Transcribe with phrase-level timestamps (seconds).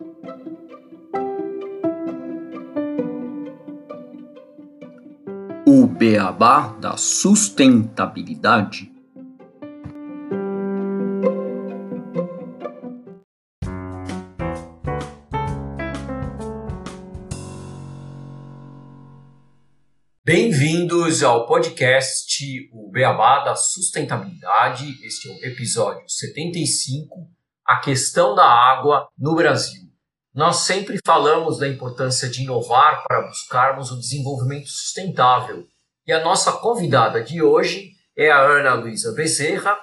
[0.00, 0.04] O
[5.88, 8.92] beabá da sustentabilidade.
[20.24, 25.04] Bem-vindos ao podcast O Beabá da Sustentabilidade.
[25.04, 27.28] Este é o episódio 75,
[27.66, 29.87] A Questão da Água no Brasil.
[30.38, 35.66] Nós sempre falamos da importância de inovar para buscarmos o desenvolvimento sustentável.
[36.06, 39.76] E a nossa convidada de hoje é a Ana Luísa Bezerra,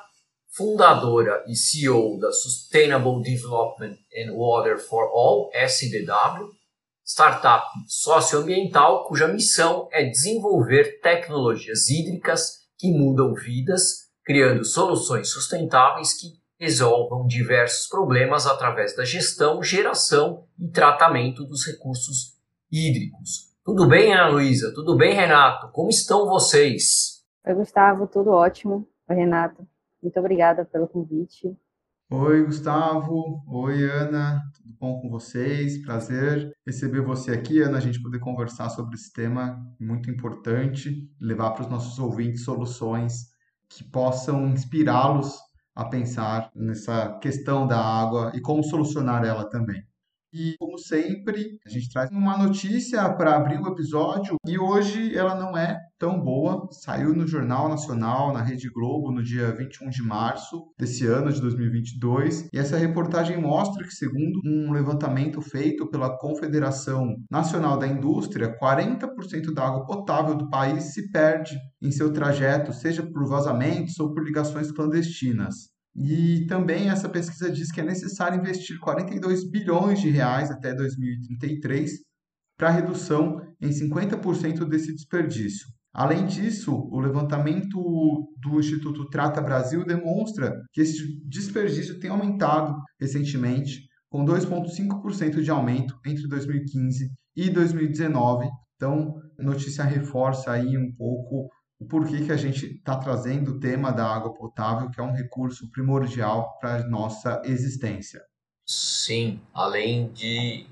[0.56, 6.48] fundadora e CEO da Sustainable Development and Water for All, SDW,
[7.06, 16.45] startup socioambiental cuja missão é desenvolver tecnologias hídricas que mudam vidas, criando soluções sustentáveis que
[16.66, 22.40] resolvam diversos problemas através da gestão, geração e tratamento dos recursos
[22.72, 23.54] hídricos.
[23.64, 24.74] Tudo bem, Ana Luísa?
[24.74, 25.72] Tudo bem, Renato?
[25.72, 27.24] Como estão vocês?
[27.46, 28.88] Oi, Gustavo, tudo ótimo.
[29.08, 29.68] Oi, Renato.
[30.02, 31.56] Muito obrigada pelo convite.
[32.10, 33.44] Oi, Gustavo.
[33.48, 34.42] Oi, Ana.
[34.58, 35.86] Tudo bom com vocês?
[35.86, 41.52] Prazer receber você aqui, Ana, a gente poder conversar sobre esse tema muito importante, levar
[41.52, 43.36] para os nossos ouvintes soluções
[43.70, 45.45] que possam inspirá-los
[45.76, 49.86] a pensar nessa questão da água e como solucionar ela também.
[50.38, 55.34] E, como sempre, a gente traz uma notícia para abrir o episódio e hoje ela
[55.34, 56.68] não é tão boa.
[56.72, 61.40] Saiu no Jornal Nacional, na Rede Globo, no dia 21 de março desse ano de
[61.40, 62.50] 2022.
[62.52, 69.54] E essa reportagem mostra que, segundo um levantamento feito pela Confederação Nacional da Indústria, 40%
[69.54, 74.22] da água potável do país se perde em seu trajeto, seja por vazamentos ou por
[74.22, 75.75] ligações clandestinas.
[75.96, 81.92] E também essa pesquisa diz que é necessário investir 42 bilhões de reais até 2033
[82.58, 85.68] para redução em 50% desse desperdício.
[85.94, 87.80] Além disso, o levantamento
[88.42, 95.98] do Instituto Trata Brasil demonstra que esse desperdício tem aumentado recentemente, com 2,5% de aumento
[96.06, 98.50] entre 2015 e 2019.
[98.76, 101.50] Então, a notícia reforça aí um pouco
[101.80, 105.14] o porquê que a gente está trazendo o tema da água potável, que é um
[105.14, 108.22] recurso primordial para a nossa existência.
[108.66, 110.66] Sim, além de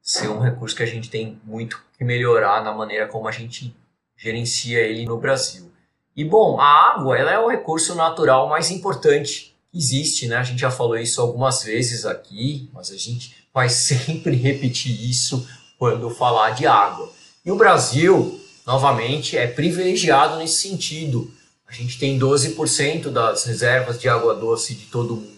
[0.00, 3.74] ser um recurso que a gente tem muito que melhorar na maneira como a gente
[4.16, 5.72] gerencia ele no Brasil.
[6.14, 10.36] E bom, a água ela é o recurso natural mais importante que existe, né?
[10.36, 15.48] A gente já falou isso algumas vezes aqui, mas a gente vai sempre repetir isso
[15.78, 17.10] quando falar de água.
[17.44, 21.30] E o Brasil novamente, é privilegiado nesse sentido.
[21.68, 25.36] A gente tem 12% das reservas de água doce de todo o mundo.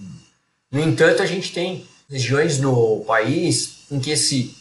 [0.71, 4.57] No entanto, a gente tem regiões no país em que esse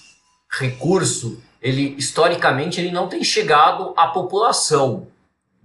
[0.49, 5.07] recurso, ele historicamente, ele não tem chegado à população.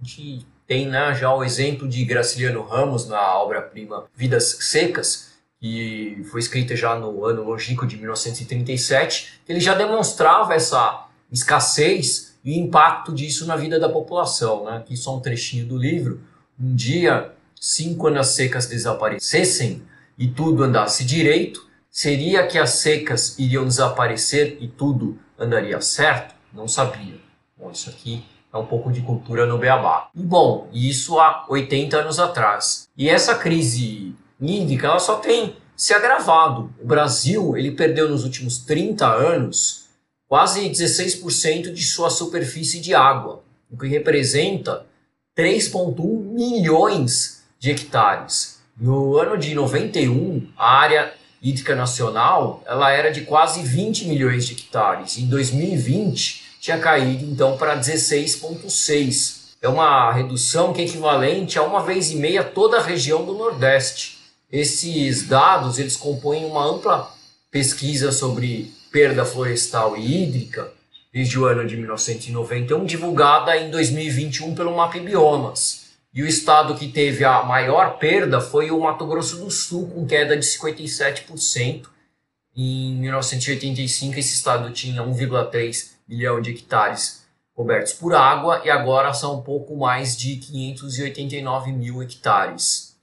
[0.01, 6.25] A gente tem né, já o exemplo de Graciliano Ramos na obra-prima Vidas Secas, que
[6.29, 12.65] foi escrita já no ano longínquo de 1937, ele já demonstrava essa escassez e o
[12.65, 14.65] impacto disso na vida da população.
[14.65, 14.77] Né?
[14.77, 16.21] Aqui só um trechinho do livro.
[16.59, 17.31] Um dia,
[17.97, 19.81] quando as secas desaparecessem
[20.17, 26.35] e tudo andasse direito, seria que as secas iriam desaparecer e tudo andaria certo?
[26.53, 27.15] Não sabia.
[27.57, 30.09] Bom, isso aqui é um pouco de cultura no beabá.
[30.13, 32.87] E bom, isso há 80 anos atrás.
[32.95, 36.73] E essa crise hídrica ela só tem se agravado.
[36.81, 39.82] O Brasil ele perdeu nos últimos 30 anos
[40.33, 44.83] quase 16% de sua superfície de água, o que representa
[45.37, 48.59] 3,1 milhões de hectares.
[48.75, 54.53] No ano de 91, a área hídrica nacional ela era de quase 20 milhões de
[54.53, 55.19] hectares.
[55.19, 59.51] Em 2020, tinha caído então para 16,6.
[59.61, 63.35] É uma redução que é equivalente a uma vez e meia toda a região do
[63.35, 64.17] Nordeste.
[64.51, 67.13] Esses dados eles compõem uma ampla
[67.53, 70.73] pesquisa sobre perda florestal e hídrica
[71.13, 75.83] desde o ano de 1991, divulgada em 2021 pelo MAP Biomas.
[76.11, 80.07] E o estado que teve a maior perda foi o Mato Grosso do Sul, com
[80.07, 81.85] queda de 57%.
[82.55, 87.23] Em 1985, esse estado tinha 1,3 milhão de hectares
[87.53, 92.97] cobertos por água e agora são um pouco mais de 589 mil hectares.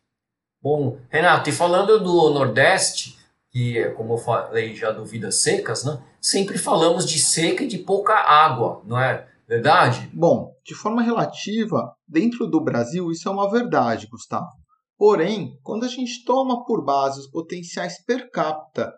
[0.60, 3.19] Bom, Renato, e falando do Nordeste,
[3.50, 6.00] que, como eu falei já do Vidas Secas, né?
[6.20, 10.08] sempre falamos de seca e de pouca água, não é verdade?
[10.12, 14.50] Bom, de forma relativa, dentro do Brasil isso é uma verdade, Gustavo.
[14.96, 18.92] Porém, quando a gente toma por base os potenciais per capita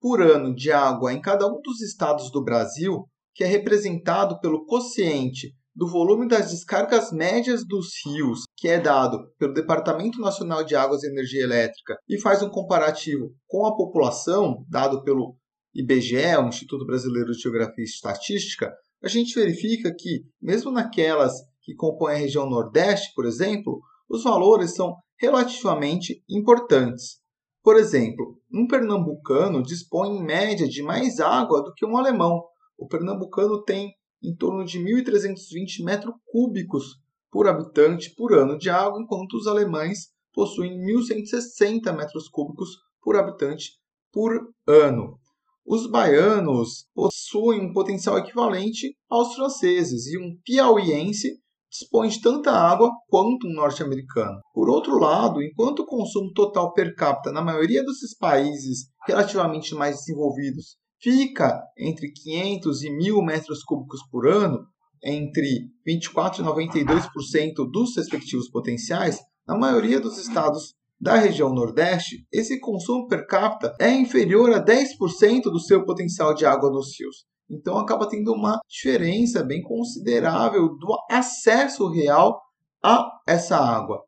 [0.00, 4.64] por ano de água em cada um dos estados do Brasil, que é representado pelo
[4.64, 10.74] quociente do volume das descargas médias dos rios, que é dado pelo Departamento Nacional de
[10.74, 15.36] Águas e Energia Elétrica, e faz um comparativo com a população, dado pelo
[15.72, 21.32] IBGE, o Instituto Brasileiro de Geografia e Estatística, a gente verifica que, mesmo naquelas
[21.62, 27.18] que compõem a região Nordeste, por exemplo, os valores são relativamente importantes.
[27.62, 32.42] Por exemplo, um pernambucano dispõe em média de mais água do que um alemão.
[32.76, 33.92] O pernambucano tem
[34.22, 36.96] em torno de 1.320 metros cúbicos
[37.30, 42.70] por habitante por ano de água, enquanto os alemães possuem 1.160 metros cúbicos
[43.02, 43.72] por habitante
[44.12, 44.32] por
[44.66, 45.18] ano.
[45.66, 51.38] Os baianos possuem um potencial equivalente aos franceses e um piauiense
[51.70, 54.40] dispõe de tanta água quanto um norte-americano.
[54.54, 59.96] Por outro lado, enquanto o consumo total per capita na maioria desses países relativamente mais
[59.96, 64.66] desenvolvidos fica entre 500 e 1.000 metros cúbicos por ano,
[65.02, 72.58] entre 24% e 92% dos respectivos potenciais, na maioria dos estados da região Nordeste, esse
[72.58, 77.24] consumo per capita é inferior a 10% do seu potencial de água nos rios.
[77.48, 82.40] Então acaba tendo uma diferença bem considerável do acesso real
[82.84, 84.02] a essa água.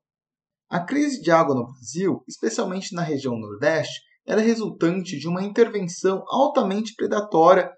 [0.69, 6.23] A crise de água no Brasil, especialmente na região Nordeste, era resultante de uma intervenção
[6.29, 7.69] altamente predatória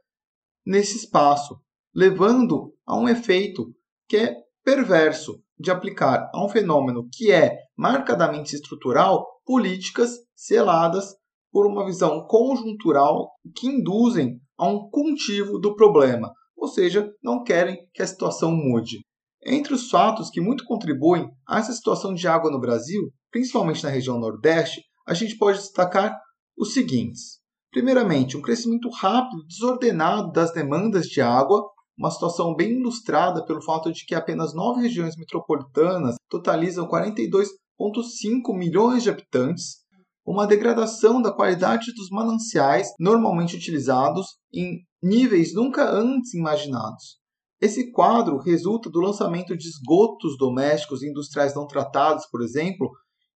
[0.67, 1.59] nesse espaço,
[1.95, 3.75] levando a um efeito
[4.07, 11.15] que é perverso de aplicar a um fenômeno que é marcadamente estrutural políticas seladas
[11.51, 17.79] por uma visão conjuntural que induzem a um cultivo do problema, ou seja, não querem
[17.95, 19.01] que a situação mude.
[19.43, 23.89] Entre os fatos que muito contribuem a essa situação de água no Brasil, principalmente na
[23.89, 26.15] região Nordeste, a gente pode destacar
[26.57, 27.41] os seguintes.
[27.71, 31.63] Primeiramente, um crescimento rápido e desordenado das demandas de água,
[31.97, 39.03] uma situação bem ilustrada pelo fato de que apenas nove regiões metropolitanas totalizam 42,5 milhões
[39.03, 39.83] de habitantes,
[40.25, 47.19] uma degradação da qualidade dos mananciais normalmente utilizados em níveis nunca antes imaginados.
[47.61, 52.91] Esse quadro resulta do lançamento de esgotos domésticos e industriais não tratados, por exemplo,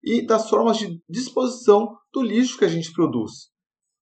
[0.06, 3.50] e das formas de disposição do lixo que a gente produz.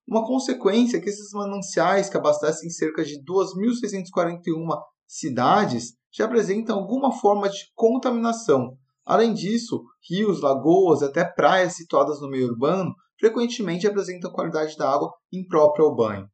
[0.06, 7.14] Uma consequência é que esses mananciais, que abastecem cerca de 2.641 cidades, já apresentam alguma
[7.14, 8.78] forma de contaminação.
[9.06, 14.90] Além disso, rios, lagoas e até praias situadas no meio urbano frequentemente apresentam qualidade da
[14.90, 16.28] água imprópria ao banho.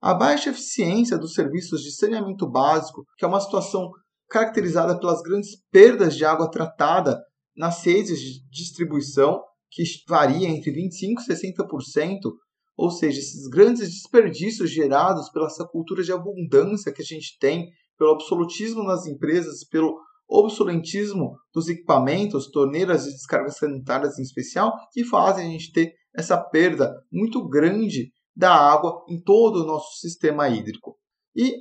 [0.00, 3.90] A baixa eficiência dos serviços de saneamento básico, que é uma situação
[4.28, 7.18] caracterizada pelas grandes perdas de água tratada
[7.58, 12.18] nas redes de distribuição, que varia entre 25% e 60%,
[12.76, 17.68] ou seja, esses grandes desperdícios gerados pela essa cultura de abundância que a gente tem,
[17.98, 25.02] pelo absolutismo nas empresas, pelo obsoletismo dos equipamentos, torneiras de descarga sanitárias em especial, que
[25.02, 30.48] fazem a gente ter essa perda muito grande da água em todo o nosso sistema
[30.48, 30.96] hídrico.
[31.34, 31.54] E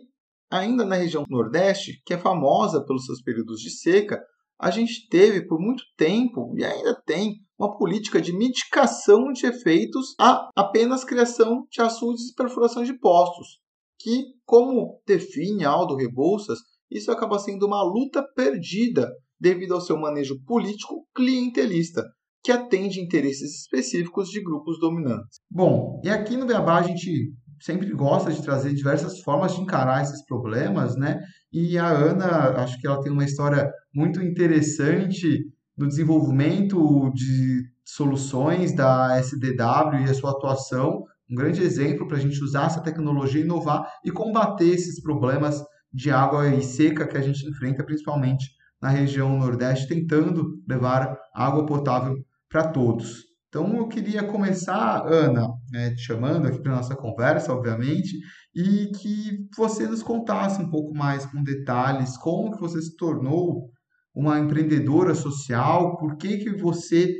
[0.52, 4.22] ainda na região Nordeste, que é famosa pelos seus períodos de seca,
[4.60, 10.16] a gente teve por muito tempo e ainda tem uma política de mitigação de efeitos
[10.20, 13.60] a apenas criação de açudes e perfuração de postos,
[14.00, 16.60] que, como define Aldo Rebouças,
[16.90, 19.10] isso acaba sendo uma luta perdida
[19.40, 22.04] devido ao seu manejo político clientelista,
[22.44, 25.38] que atende interesses específicos de grupos dominantes.
[25.50, 30.04] Bom, e aqui no Beabá a gente sempre gosta de trazer diversas formas de encarar
[30.04, 31.20] esses problemas, né?
[31.52, 35.46] E a Ana, acho que ela tem uma história muito interessante
[35.76, 42.20] do desenvolvimento de soluções da SDW e a sua atuação, um grande exemplo para a
[42.20, 47.22] gente usar essa tecnologia, inovar e combater esses problemas de água e seca que a
[47.22, 48.46] gente enfrenta, principalmente
[48.82, 52.16] na região Nordeste, tentando levar água potável
[52.50, 53.26] para todos.
[53.50, 58.18] Então eu queria começar, Ana, né, te chamando aqui para nossa conversa, obviamente,
[58.56, 63.70] e que você nos contasse um pouco mais com detalhes como que você se tornou
[64.14, 67.16] uma empreendedora social, por que que você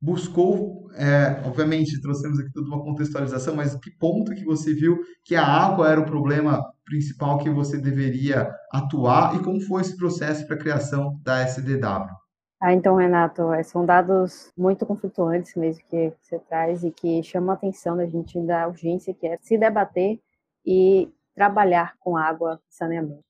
[0.00, 5.34] buscou, é, obviamente trouxemos aqui toda uma contextualização, mas que ponto que você viu que
[5.34, 10.46] a água era o problema principal que você deveria atuar e como foi esse processo
[10.46, 12.19] para a criação da SDW?
[12.62, 17.52] Ah, então, Renato, é, são dados muito conflituantes mesmo que você traz e que chamam
[17.52, 20.20] a atenção da gente da urgência que é se debater
[20.64, 23.24] e trabalhar com água e saneamento.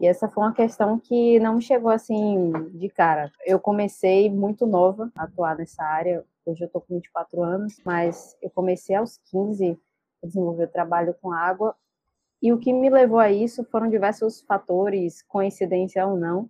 [0.00, 3.32] E essa foi uma questão que não me chegou assim de cara.
[3.44, 6.24] Eu comecei muito nova a atuar nessa área.
[6.46, 9.76] Hoje eu tô com 24 anos, mas eu comecei aos 15
[10.22, 11.74] desenvolver o trabalho com água.
[12.40, 16.48] E o que me levou a isso foram diversos fatores, coincidência ou não,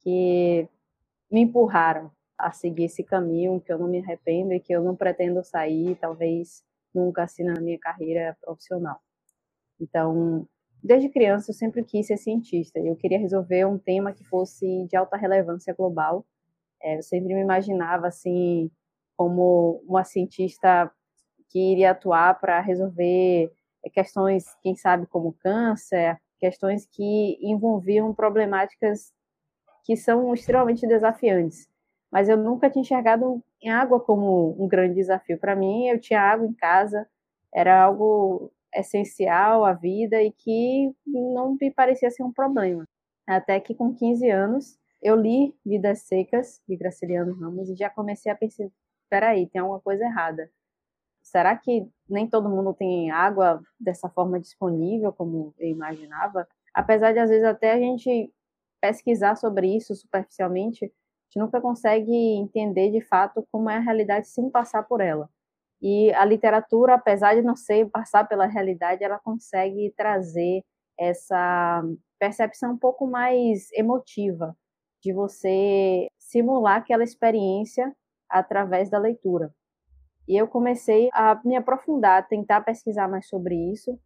[0.00, 0.68] que
[1.34, 4.94] me empurraram a seguir esse caminho, que eu não me arrependo e que eu não
[4.94, 6.62] pretendo sair, talvez
[6.94, 9.00] nunca assim na minha carreira profissional.
[9.80, 10.46] Então,
[10.80, 12.78] desde criança eu sempre quis ser cientista.
[12.78, 16.24] Eu queria resolver um tema que fosse de alta relevância global.
[16.80, 18.70] É, eu sempre me imaginava assim
[19.16, 20.88] como uma cientista
[21.48, 23.52] que iria atuar para resolver
[23.92, 29.12] questões, quem sabe, como câncer, questões que envolviam problemáticas
[29.84, 31.68] que são extremamente desafiantes.
[32.10, 35.38] Mas eu nunca tinha enxergado em água como um grande desafio.
[35.38, 37.06] Para mim, eu tinha água em casa,
[37.52, 42.84] era algo essencial à vida e que não me parecia ser um problema.
[43.26, 48.32] Até que com 15 anos eu li Vidas Secas de Graciliano Ramos e já comecei
[48.32, 48.68] a pensar,
[49.08, 50.50] peraí, tem alguma coisa errada.
[51.22, 56.46] Será que nem todo mundo tem água dessa forma disponível como eu imaginava?
[56.74, 58.32] Apesar de às vezes até a gente
[58.84, 64.28] pesquisar sobre isso superficialmente, a gente nunca consegue entender de fato como é a realidade
[64.28, 65.30] sem passar por ela.
[65.80, 70.62] E a literatura, apesar de não ser passar pela realidade, ela consegue trazer
[70.98, 71.82] essa
[72.18, 74.54] percepção um pouco mais emotiva
[75.02, 77.90] de você simular aquela experiência
[78.28, 79.50] através da leitura.
[80.28, 83.98] E eu comecei a me aprofundar, tentar pesquisar mais sobre isso,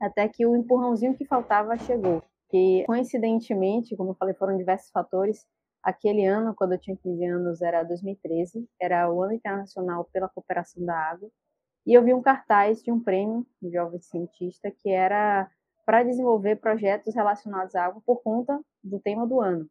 [0.00, 2.22] até que o empurrãozinho que faltava chegou.
[2.50, 5.46] Que coincidentemente, como eu falei, foram diversos fatores,
[5.82, 10.84] Aquele ano, quando eu tinha 15 anos, era 2013, era o Ano Internacional pela Cooperação
[10.84, 11.30] da Água,
[11.86, 15.50] e eu vi um cartaz de um prêmio de jovem cientista que era
[15.86, 19.66] para desenvolver projetos relacionados à água por conta do tema do ano.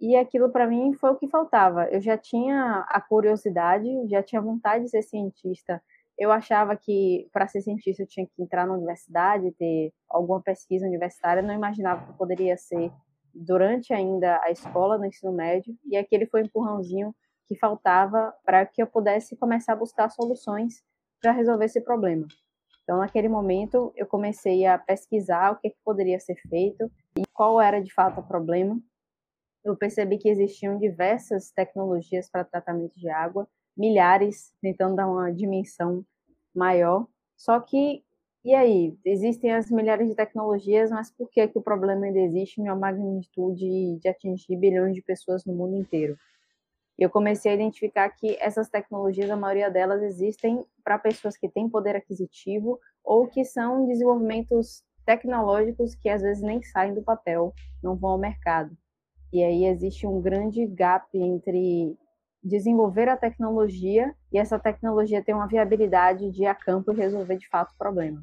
[0.00, 1.88] E aquilo para mim foi o que faltava.
[1.90, 5.82] Eu já tinha a curiosidade, já tinha vontade de ser cientista.
[6.18, 10.86] Eu achava que para ser cientista eu tinha que entrar na universidade, ter alguma pesquisa
[10.86, 11.40] universitária.
[11.40, 12.92] Eu não imaginava que poderia ser
[13.34, 17.14] durante ainda a escola, no ensino médio, e aquele foi o empurrãozinho
[17.46, 20.82] que faltava para que eu pudesse começar a buscar soluções
[21.20, 22.26] para resolver esse problema.
[22.82, 27.60] Então, naquele momento, eu comecei a pesquisar o que, que poderia ser feito e qual
[27.60, 28.78] era de fato o problema.
[29.64, 36.04] Eu percebi que existiam diversas tecnologias para tratamento de água, milhares, tentando dar uma dimensão
[36.54, 37.06] maior.
[37.36, 38.02] Só que
[38.44, 42.60] e aí, existem as milhares de tecnologias, mas por que, que o problema ainda existe
[42.60, 46.14] em uma magnitude de atingir bilhões de pessoas no mundo inteiro?
[46.98, 51.70] Eu comecei a identificar que essas tecnologias, a maioria delas existem para pessoas que têm
[51.70, 57.50] poder aquisitivo ou que são desenvolvimentos tecnológicos que às vezes nem saem do papel,
[57.82, 58.76] não vão ao mercado.
[59.32, 61.96] E aí existe um grande gap entre
[62.44, 67.36] desenvolver a tecnologia e essa tecnologia ter uma viabilidade de ir a campo e resolver
[67.36, 68.22] de fato o problema.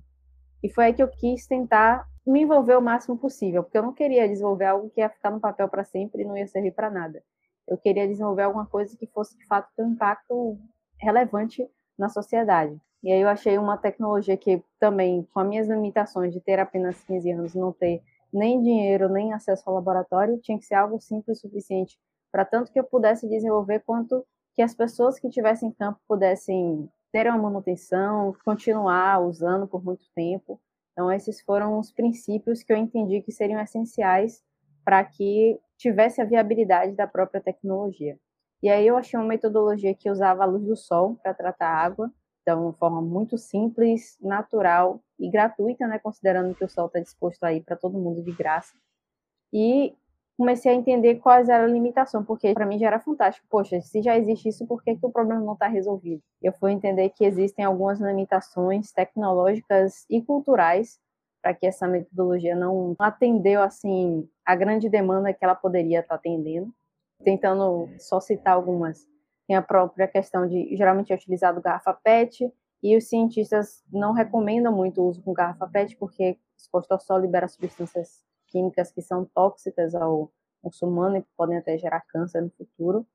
[0.64, 3.94] E foi aí que eu quis tentar me envolver o máximo possível, porque eu não
[3.94, 6.92] queria desenvolver algo que ia ficar no papel para sempre e não ia servir para
[6.92, 7.24] nada.
[7.68, 10.60] Eu queria desenvolver alguma coisa que fosse de fato ter um impacto
[11.00, 12.80] relevante na sociedade.
[13.02, 17.02] E aí eu achei uma tecnologia que também, com as minhas limitações de ter apenas
[17.06, 21.40] 15 anos, não ter nem dinheiro, nem acesso ao laboratório, tinha que ser algo simples
[21.40, 21.98] o suficiente
[22.32, 26.90] para tanto que eu pudesse desenvolver quanto que as pessoas que estivessem em campo pudessem
[27.12, 30.60] ter uma manutenção, continuar usando por muito tempo.
[30.92, 34.44] Então, esses foram os princípios que eu entendi que seriam essenciais
[34.84, 38.18] para que tivesse a viabilidade da própria tecnologia.
[38.62, 41.84] E aí eu achei uma metodologia que usava a luz do sol para tratar a
[41.84, 42.12] água,
[42.42, 47.44] então, de forma muito simples, natural e gratuita, né, considerando que o sol está disposto
[47.44, 48.76] aí para todo mundo de graça.
[49.54, 49.96] E
[50.42, 53.46] comecei a entender quais eram as limitações, porque para mim já era fantástico.
[53.48, 56.24] Poxa, se já existe isso, por que, que o problema não está resolvido?
[56.42, 61.00] Eu fui entender que existem algumas limitações tecnológicas e culturais
[61.44, 66.16] para que essa metodologia não atendeu assim a grande demanda que ela poderia estar tá
[66.16, 66.74] atendendo.
[67.24, 69.08] Tentando só citar algumas,
[69.48, 74.74] tem a própria questão de geralmente é utilizado garrafa PET e os cientistas não recomendam
[74.76, 79.26] muito o uso com garrafa PET porque exposto ao sol libera substâncias químicas que são
[79.26, 80.32] tóxicas ao
[80.82, 83.06] humano e podem até gerar câncer no futuro.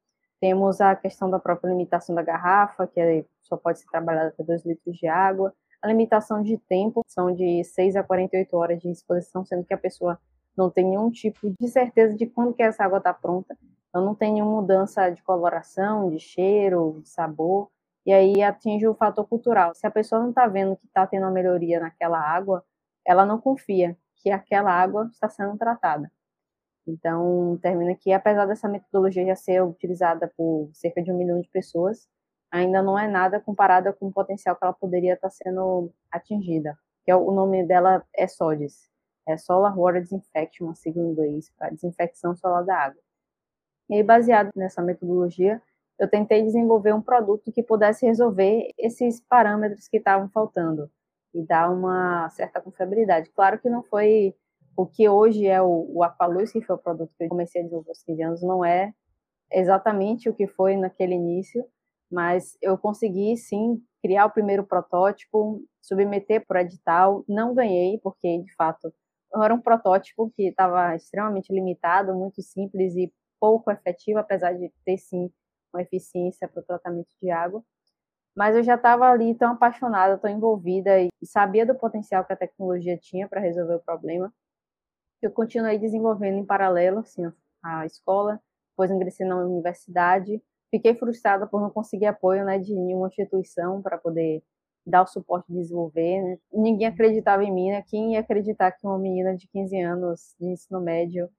[0.41, 4.43] Temos a questão da própria limitação da garrafa, que é, só pode ser trabalhada até
[4.43, 5.55] 2 litros de água.
[5.81, 9.79] A limitação de tempo são de 6 a 48 horas de exposição, sendo que a
[9.79, 10.19] pessoa
[10.57, 13.57] não tem nenhum tipo de certeza de quando que essa água está pronta.
[13.89, 17.71] Então não tem nenhuma mudança de coloração, de cheiro, de sabor.
[18.05, 19.75] E aí atinge o fator cultural.
[19.75, 22.65] Se a pessoa não está vendo que está tendo uma melhoria naquela água,
[23.05, 26.11] ela não confia que aquela água está sendo tratada.
[26.87, 31.49] Então, termina que, apesar dessa metodologia já ser utilizada por cerca de um milhão de
[31.49, 32.09] pessoas,
[32.51, 36.79] ainda não é nada comparada com o potencial que ela poderia estar sendo atingida.
[37.05, 38.89] Que é o nome dela é SODIS,
[39.27, 43.01] é Solar Water Disinfection, uma sigla em inglês, para desinfecção solar da água.
[43.91, 45.61] E aí, baseado nessa metodologia,
[45.99, 50.91] eu tentei desenvolver um produto que pudesse resolver esses parâmetros que estavam faltando
[51.37, 53.31] e dar uma certa confiabilidade.
[53.31, 54.35] Claro que não foi
[54.77, 56.03] o que hoje é o, o
[56.53, 58.93] que foi o produto que eu comecei a desenvolver aos 15 anos, não é
[59.51, 61.65] exatamente o que foi naquele início,
[62.11, 68.43] mas eu consegui sim criar o primeiro protótipo, submeter para o edital, não ganhei, porque
[68.43, 68.93] de fato
[69.43, 74.99] era um protótipo que estava extremamente limitado, muito simples e pouco efetivo, apesar de ter
[74.99, 75.31] sim
[75.73, 77.63] uma eficiência para o tratamento de água.
[78.37, 82.37] Mas eu já estava ali tão apaixonada, tão envolvida e sabia do potencial que a
[82.37, 84.33] tecnologia tinha para resolver o problema.
[85.23, 88.41] Eu continuei desenvolvendo em paralelo assim, a escola,
[88.73, 90.43] depois ingressei na universidade.
[90.71, 94.43] Fiquei frustrada por não conseguir apoio né, de nenhuma instituição para poder
[94.87, 96.23] dar o suporte de desenvolver.
[96.23, 96.39] Né?
[96.53, 97.83] Ninguém acreditava em mim, né?
[97.89, 101.31] Quem ia acreditar que uma menina de 15 anos de ensino médio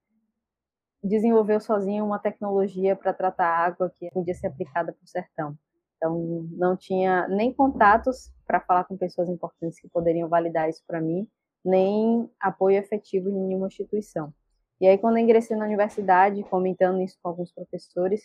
[1.03, 5.57] desenvolveu sozinha uma tecnologia para tratar água que podia ser aplicada para o sertão.
[5.97, 11.01] Então, não tinha nem contatos para falar com pessoas importantes que poderiam validar isso para
[11.01, 11.27] mim,
[11.65, 14.33] nem apoio efetivo de nenhuma instituição.
[14.79, 18.21] E aí, quando eu ingressei na universidade, comentando isso com alguns professores,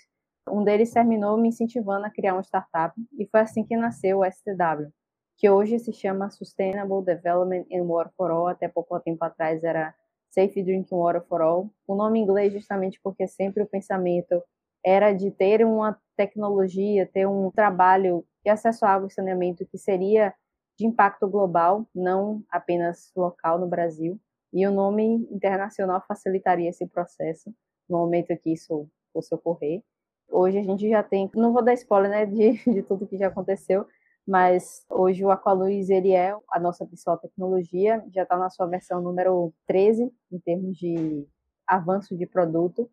[0.49, 4.25] um deles terminou me incentivando a criar uma startup, e foi assim que nasceu o
[4.25, 4.93] STW,
[5.37, 9.95] que hoje se chama Sustainable Development and Water for All, até pouco tempo atrás era
[10.31, 11.71] Safe Drinking Water for All.
[11.87, 14.43] O nome em inglês justamente porque sempre o pensamento
[14.85, 19.79] era de ter uma tecnologia, ter um trabalho de acesso à água e saneamento que
[19.79, 20.35] seria
[20.79, 24.19] de impacto global, não apenas local no Brasil.
[24.53, 27.55] E o nome internacional facilitaria esse processo
[27.89, 29.83] no momento que isso fosse ocorrer.
[30.29, 33.29] Hoje a gente já tem, não vou dar spoiler né, de, de tudo que já
[33.29, 33.87] aconteceu,
[34.27, 39.01] mas hoje o Aqualuz ele é a nossa principal tecnologia, já está na sua versão
[39.01, 41.27] número 13 em termos de
[41.67, 42.91] avanço de produto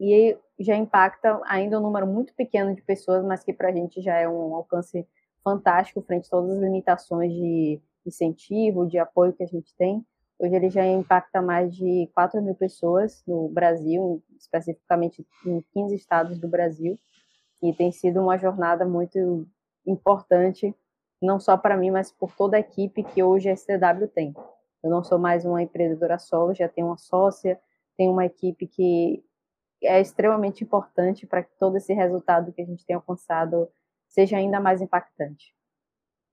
[0.00, 4.00] e já impacta ainda um número muito pequeno de pessoas, mas que para a gente
[4.00, 5.06] já é um alcance
[5.42, 10.04] fantástico frente a todas as limitações de incentivo, de apoio que a gente tem.
[10.38, 16.38] Hoje ele já impacta mais de 4 mil pessoas no Brasil, especificamente em 15 estados
[16.38, 16.98] do Brasil,
[17.62, 19.46] e tem sido uma jornada muito
[19.86, 20.74] importante,
[21.22, 24.34] não só para mim, mas por toda a equipe que hoje a STW tem.
[24.82, 27.58] Eu não sou mais uma empreendedora solo, já tenho uma sócia,
[27.96, 29.24] tenho uma equipe que
[29.82, 33.68] é extremamente importante para que todo esse resultado que a gente tem alcançado
[34.08, 35.54] seja ainda mais impactante.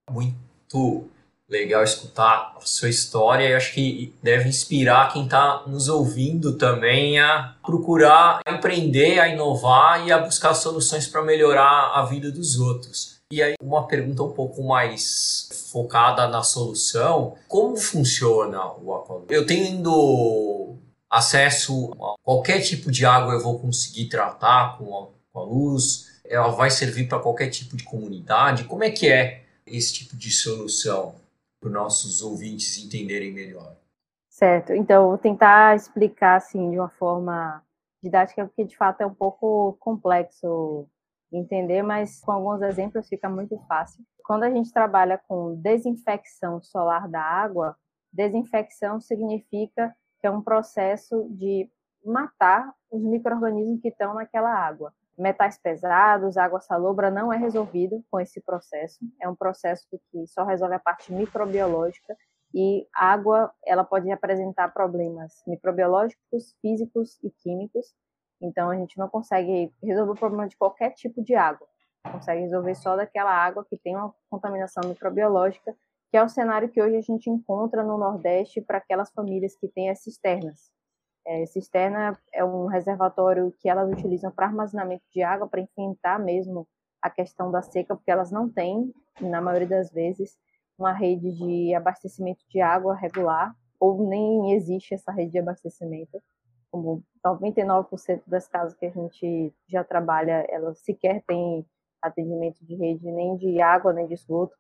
[0.10, 1.10] Muito
[1.50, 7.20] legal escutar a sua história e acho que deve inspirar quem está nos ouvindo também
[7.20, 13.14] a procurar empreender, a inovar e a buscar soluções para melhorar a vida dos outros.
[13.32, 19.26] E aí, uma pergunta um pouco mais focada na solução: como funciona o Aqualuz?
[19.30, 19.92] Eu tendo
[21.14, 26.20] acesso a qualquer tipo de água, eu vou conseguir tratar com a, com a luz,
[26.26, 28.64] ela vai servir para qualquer tipo de comunidade.
[28.64, 31.14] Como é que é esse tipo de solução
[31.60, 33.76] para os nossos ouvintes entenderem melhor?
[34.28, 37.64] Certo, então vou tentar explicar assim de uma forma
[38.02, 40.88] didática, porque de fato é um pouco complexo
[41.32, 44.04] entender, mas com alguns exemplos fica muito fácil.
[44.26, 47.76] Quando a gente trabalha com desinfecção solar da água,
[48.12, 51.70] desinfecção significa que é um processo de
[52.06, 54.94] matar os micro-organismos que estão naquela água.
[55.18, 59.00] Metais pesados, água salobra não é resolvido com esse processo.
[59.22, 62.16] É um processo que só resolve a parte microbiológica
[62.56, 67.94] e água ela pode apresentar problemas microbiológicos, físicos e químicos
[68.44, 71.66] então a gente não consegue resolver o problema de qualquer tipo de água.
[72.12, 75.74] Consegue resolver só daquela água que tem uma contaminação microbiológica,
[76.14, 79.68] que é o cenário que hoje a gente encontra no Nordeste para aquelas famílias que
[79.68, 80.70] têm as cisternas.
[81.26, 86.68] É, cisterna é um reservatório que elas utilizam para armazenamento de água, para enfrentar mesmo
[87.02, 90.38] a questão da seca, porque elas não têm, na maioria das vezes,
[90.78, 96.22] uma rede de abastecimento de água regular, ou nem existe essa rede de abastecimento
[96.70, 101.66] como 99% das casas que a gente já trabalha, elas sequer têm
[102.00, 104.56] atendimento de rede nem de água nem de esgoto.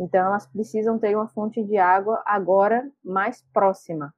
[0.00, 4.14] Então elas precisam ter uma fonte de água agora mais próxima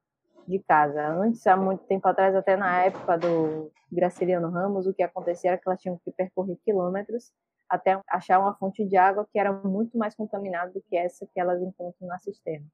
[0.47, 1.05] de casa.
[1.09, 5.57] Antes, há muito tempo atrás, até na época do Graciliano Ramos, o que acontecia era
[5.57, 7.33] que elas tinham que percorrer quilômetros
[7.67, 11.39] até achar uma fonte de água que era muito mais contaminada do que essa que
[11.39, 12.67] elas encontram na cisterna.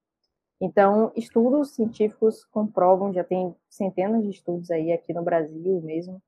[0.62, 6.22] Então, estudos científicos comprovam, já tem centenas de estudos aí aqui no Brasil mesmo,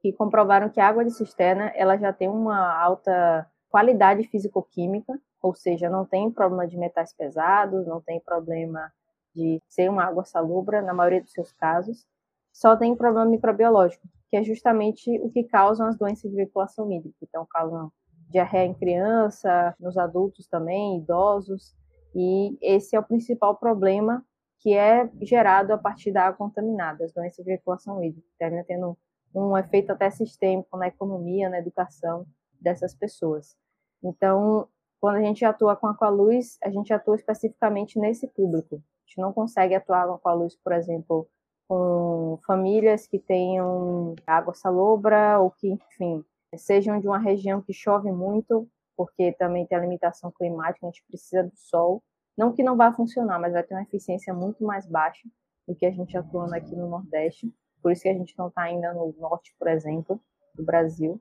[0.00, 5.54] que comprovaram que a água de cisterna ela já tem uma alta qualidade físico-química, ou
[5.54, 8.92] seja, não tem problema de metais pesados, não tem problema
[9.34, 12.06] de ser uma água salubra, na maioria dos seus casos,
[12.52, 17.16] só tem problema microbiológico, que é justamente o que causam as doenças de veiculação hídrica.
[17.22, 17.92] Então, causam
[18.30, 21.74] diarreia em criança, nos adultos também, idosos,
[22.14, 24.24] e esse é o principal problema
[24.58, 28.98] que é gerado a partir da água contaminada, as doenças de veiculação hídrica, termina tendo
[29.32, 32.26] um efeito até sistêmico na economia, na educação
[32.60, 33.56] dessas pessoas.
[34.02, 34.68] Então,
[35.00, 38.76] quando a gente atua com Aqualuz, a gente atua especificamente nesse público.
[38.76, 41.28] A gente não consegue atuar com Aqualuz, por exemplo,
[41.68, 46.24] com famílias que tenham água salobra ou que, enfim,
[46.56, 51.04] sejam de uma região que chove muito, porque também tem a limitação climática, a gente
[51.06, 52.02] precisa do sol.
[52.36, 55.28] Não que não vá funcionar, mas vai ter uma eficiência muito mais baixa
[55.66, 57.52] do que a gente atuando aqui no Nordeste.
[57.82, 60.20] Por isso que a gente não está ainda no Norte, por exemplo,
[60.54, 61.20] do Brasil.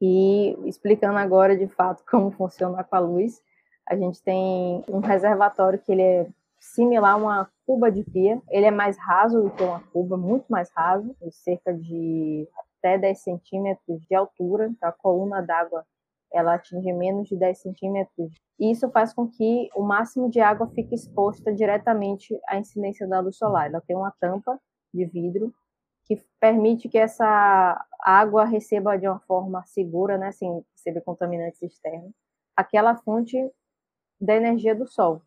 [0.00, 3.42] E explicando agora de fato como funciona a luz,
[3.88, 6.26] a gente tem um reservatório que ele é
[6.58, 8.40] similar a uma cuba de pia.
[8.48, 12.46] Ele é mais raso do que uma cuba, muito mais raso, cerca de
[12.78, 14.68] até 10 centímetros de altura.
[14.68, 15.84] Então, a coluna d'água
[16.32, 18.32] ela atinge menos de 10 centímetros.
[18.58, 23.20] E isso faz com que o máximo de água fique exposta diretamente à incidência da
[23.20, 23.66] luz solar.
[23.66, 24.58] Ela tem uma tampa
[24.94, 25.52] de vidro
[26.10, 32.12] que permite que essa água receba de uma forma segura, né, sem receber contaminantes externos,
[32.56, 33.38] aquela fonte
[34.20, 35.22] da energia do sol.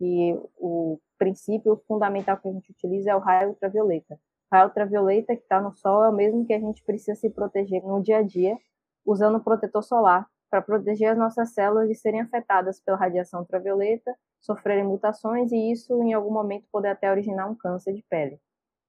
[0.00, 4.14] E o princípio fundamental que a gente utiliza é o raio ultravioleta.
[4.50, 7.30] O raio ultravioleta que está no sol é o mesmo que a gente precisa se
[7.30, 8.58] proteger no dia a dia,
[9.04, 14.84] usando protetor solar para proteger as nossas células de serem afetadas pela radiação ultravioleta, sofrerem
[14.84, 18.40] mutações e isso em algum momento poder até originar um câncer de pele.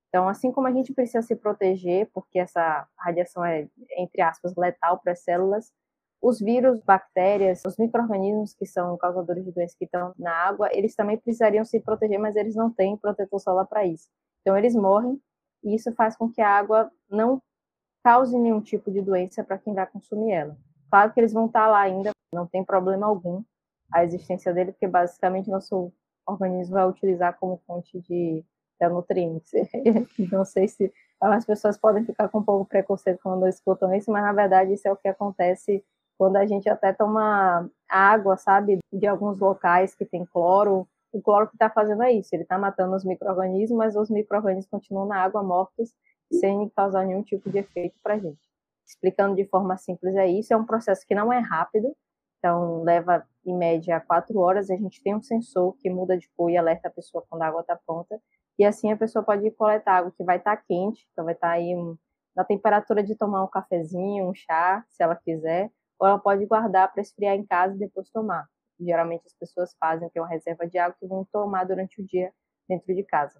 [0.09, 3.67] Então, assim como a gente precisa se proteger, porque essa radiação é,
[3.97, 5.71] entre aspas, letal para as células,
[6.21, 10.95] os vírus, bactérias, os micro-organismos que são causadores de doenças que estão na água, eles
[10.95, 14.07] também precisariam se proteger, mas eles não têm protetor solar para isso.
[14.41, 15.21] Então, eles morrem
[15.63, 17.41] e isso faz com que a água não
[18.03, 20.57] cause nenhum tipo de doença para quem vai consumir ela.
[20.89, 23.43] Claro que eles vão estar lá ainda, não tem problema algum
[23.91, 25.91] a existência dele, porque basicamente nosso
[26.25, 28.43] organismo vai utilizar como fonte de
[28.79, 29.51] da nutrientes.
[30.31, 34.23] não sei se as pessoas podem ficar com um pouco preconceito quando escutam isso, mas
[34.23, 35.83] na verdade isso é o que acontece
[36.17, 40.87] quando a gente até toma água, sabe, de alguns locais que tem cloro.
[41.11, 44.69] O cloro que está fazendo é isso, ele está matando os micro-organismos, mas os micro-organismos
[44.69, 45.93] continuam na água mortos
[46.31, 48.39] sem causar nenhum tipo de efeito para a gente.
[48.85, 51.95] Explicando de forma simples é isso, é um processo que não é rápido,
[52.37, 54.69] então leva em média quatro horas.
[54.69, 57.47] A gente tem um sensor que muda de cor e alerta a pessoa quando a
[57.47, 58.19] água está pronta.
[58.59, 61.49] E assim a pessoa pode coletar água que vai estar tá quente, então vai estar
[61.49, 61.75] tá aí
[62.35, 66.91] na temperatura de tomar um cafezinho, um chá, se ela quiser, ou ela pode guardar
[66.91, 68.47] para esfriar em casa e depois tomar.
[68.79, 72.05] Geralmente as pessoas fazem que é uma reserva de água que vão tomar durante o
[72.05, 72.31] dia
[72.67, 73.39] dentro de casa.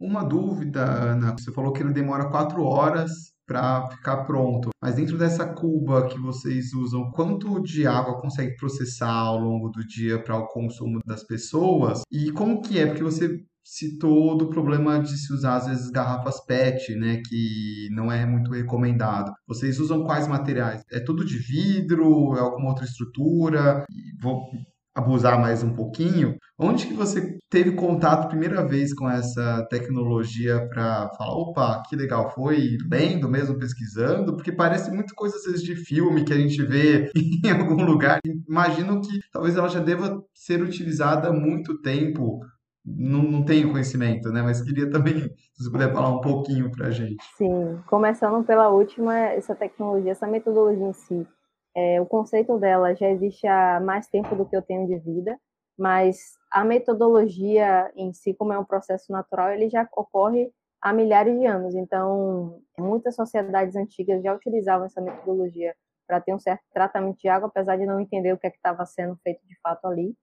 [0.00, 3.10] Uma dúvida, Ana, você falou que ele demora quatro horas
[3.46, 9.12] para ficar pronto, mas dentro dessa cuba que vocês usam, quanto de água consegue processar
[9.12, 12.02] ao longo do dia para o consumo das pessoas?
[12.10, 12.86] E como que é?
[12.86, 18.10] Porque você citou do problema de se usar às vezes garrafas PET, né, que não
[18.10, 19.32] é muito recomendado.
[19.46, 20.82] Vocês usam quais materiais?
[20.90, 22.34] É tudo de vidro?
[22.36, 23.84] É alguma outra estrutura?
[24.22, 24.48] Vou
[24.94, 26.36] abusar mais um pouquinho.
[26.58, 32.30] Onde que você teve contato primeira vez com essa tecnologia para falar, opa, que legal,
[32.34, 34.34] foi lendo mesmo, pesquisando?
[34.34, 37.10] Porque parece muito coisa às vezes de filme que a gente vê
[37.44, 38.20] em algum lugar.
[38.48, 42.40] Imagino que talvez ela já deva ser utilizada há muito tempo
[42.84, 44.42] não, não tenho conhecimento, né?
[44.42, 45.14] Mas queria também,
[45.54, 47.22] se você puder falar um pouquinho para a gente.
[47.36, 51.26] Sim, começando pela última, essa tecnologia, essa metodologia em si,
[51.74, 55.38] é, o conceito dela já existe há mais tempo do que eu tenho de vida,
[55.78, 61.38] mas a metodologia em si, como é um processo natural, ele já ocorre há milhares
[61.38, 61.74] de anos.
[61.74, 65.74] Então, muitas sociedades antigas já utilizavam essa metodologia
[66.06, 68.84] para ter um certo tratamento de água, apesar de não entender o que é estava
[68.84, 70.14] sendo feito de fato ali.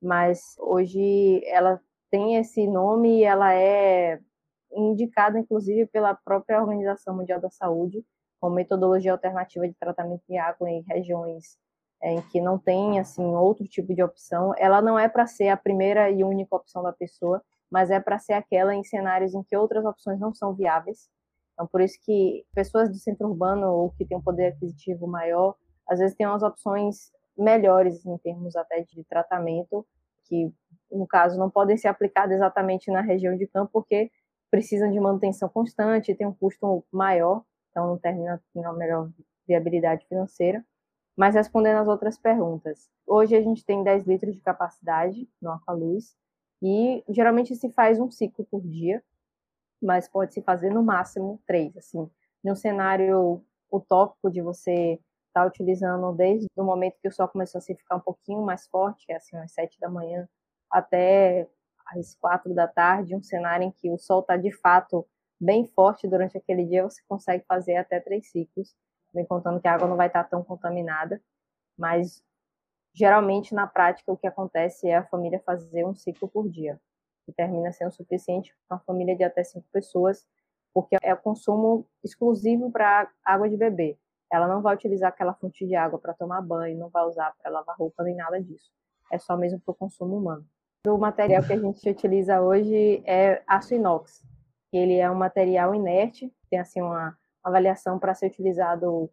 [0.00, 4.20] Mas hoje ela tem esse nome e ela é
[4.72, 8.04] indicada, inclusive, pela própria Organização Mundial da Saúde
[8.42, 11.56] como metodologia alternativa de tratamento de água em regiões
[12.02, 14.52] é, em que não tem assim outro tipo de opção.
[14.58, 18.18] Ela não é para ser a primeira e única opção da pessoa, mas é para
[18.18, 21.08] ser aquela em cenários em que outras opções não são viáveis.
[21.52, 25.54] Então, por isso que pessoas do centro urbano ou que têm um poder aquisitivo maior,
[25.88, 29.86] às vezes têm umas opções melhores em termos até de tratamento,
[30.24, 30.52] que
[30.90, 34.10] no caso, não podem ser aplicadas exatamente na região de campo, porque
[34.50, 37.44] precisam de manutenção constante, tem um custo maior.
[37.72, 39.10] Então não termina tendo a melhor
[39.48, 40.64] viabilidade financeira.
[41.16, 46.16] Mas respondendo as outras perguntas, hoje a gente tem 10 litros de capacidade no Aqualuz.
[46.62, 49.02] E geralmente se faz um ciclo por dia,
[49.82, 52.08] mas pode se fazer no máximo três, assim,
[52.42, 57.58] num cenário utópico de você estar tá utilizando desde o momento que o sol começou
[57.58, 60.28] a se ficar um pouquinho mais forte, que é assim, às sete da manhã,
[60.70, 61.48] até
[61.88, 65.04] às quatro da tarde, um cenário em que o sol está de fato
[65.42, 68.76] bem forte durante aquele dia, você consegue fazer até três ciclos,
[69.12, 71.20] bem contando que a água não vai estar tão contaminada,
[71.76, 72.22] mas
[72.94, 76.80] geralmente na prática o que acontece é a família fazer um ciclo por dia,
[77.26, 80.24] que termina sendo suficiente para uma família de até cinco pessoas,
[80.72, 83.98] porque é o consumo exclusivo para água de beber.
[84.30, 87.50] Ela não vai utilizar aquela fonte de água para tomar banho, não vai usar para
[87.50, 88.70] lavar roupa nem nada disso.
[89.10, 90.46] É só mesmo para o consumo humano.
[90.86, 94.24] O material que a gente utiliza hoje é aço inox.
[94.72, 99.10] Ele é um material inerte, tem assim uma avaliação para ser utilizado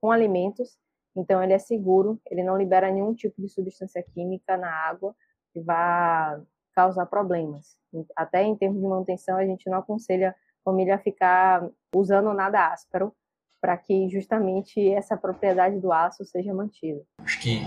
[0.00, 0.78] com alimentos.
[1.14, 5.14] Então ele é seguro, ele não libera nenhum tipo de substância química na água
[5.52, 6.40] que vá
[6.74, 7.76] causar problemas.
[8.16, 12.68] Até em termos de manutenção, a gente não aconselha a família a ficar usando nada
[12.68, 13.12] áspero
[13.60, 17.02] para que justamente essa propriedade do aço seja mantida.
[17.18, 17.60] Acho que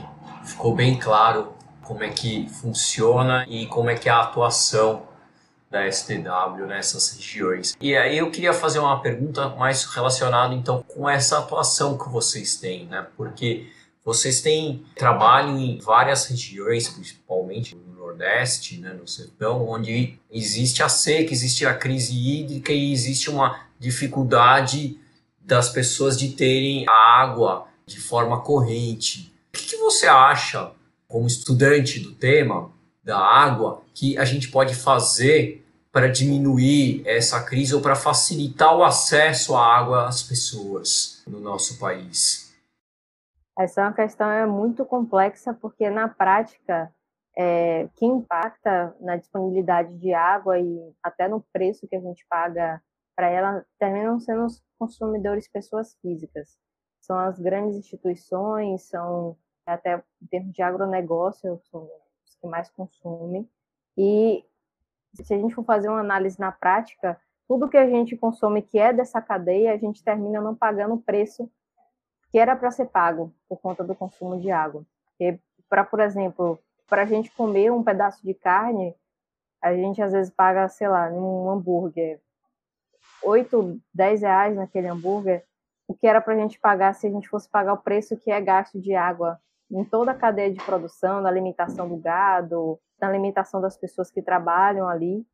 [0.44, 1.54] ficou bem claro
[1.86, 5.04] como é que funciona e como é que é a atuação
[5.74, 7.76] da STW nessas regiões.
[7.82, 12.58] E aí eu queria fazer uma pergunta mais relacionada então com essa atuação que vocês
[12.58, 13.08] têm, né?
[13.18, 13.66] Porque
[14.06, 20.90] vocês têm trabalho em várias regiões, principalmente no Nordeste, né, no sertão, onde existe a
[20.90, 25.00] seca, existe a crise hídrica e existe uma dificuldade
[25.42, 29.34] das pessoas de terem a água de forma corrente.
[29.50, 30.72] O que, que você acha,
[31.08, 32.72] como estudante do tema
[33.04, 35.63] da água, que a gente pode fazer
[35.94, 41.80] para diminuir essa crise ou para facilitar o acesso à água às pessoas no nosso
[41.80, 42.52] país?
[43.58, 46.92] Essa é uma questão é muito complexa porque na prática
[47.38, 52.82] é, impacta na disponibilidade de água e até no preço que a gente paga
[53.16, 56.58] para ela terminam sendo os consumidores pessoas físicas.
[57.02, 63.48] São as grandes instituições, são até em termos de agronegócio, são os que mais consumem.
[63.96, 64.44] E
[65.14, 68.80] se a gente for fazer uma análise na prática, tudo que a gente consome que
[68.80, 71.50] é dessa cadeia, a gente termina não pagando o preço
[72.32, 74.84] que era para ser pago por conta do consumo de água.
[75.70, 78.96] Para, por exemplo, para a gente comer um pedaço de carne,
[79.62, 82.20] a gente às vezes paga, sei lá, um hambúrguer,
[83.24, 85.46] 8, 10 reais naquele hambúrguer,
[85.88, 88.32] o que era para a gente pagar se a gente fosse pagar o preço que
[88.32, 89.40] é gasto de água
[89.74, 94.22] em toda a cadeia de produção, na alimentação do gado, na alimentação das pessoas que
[94.22, 95.26] trabalham ali,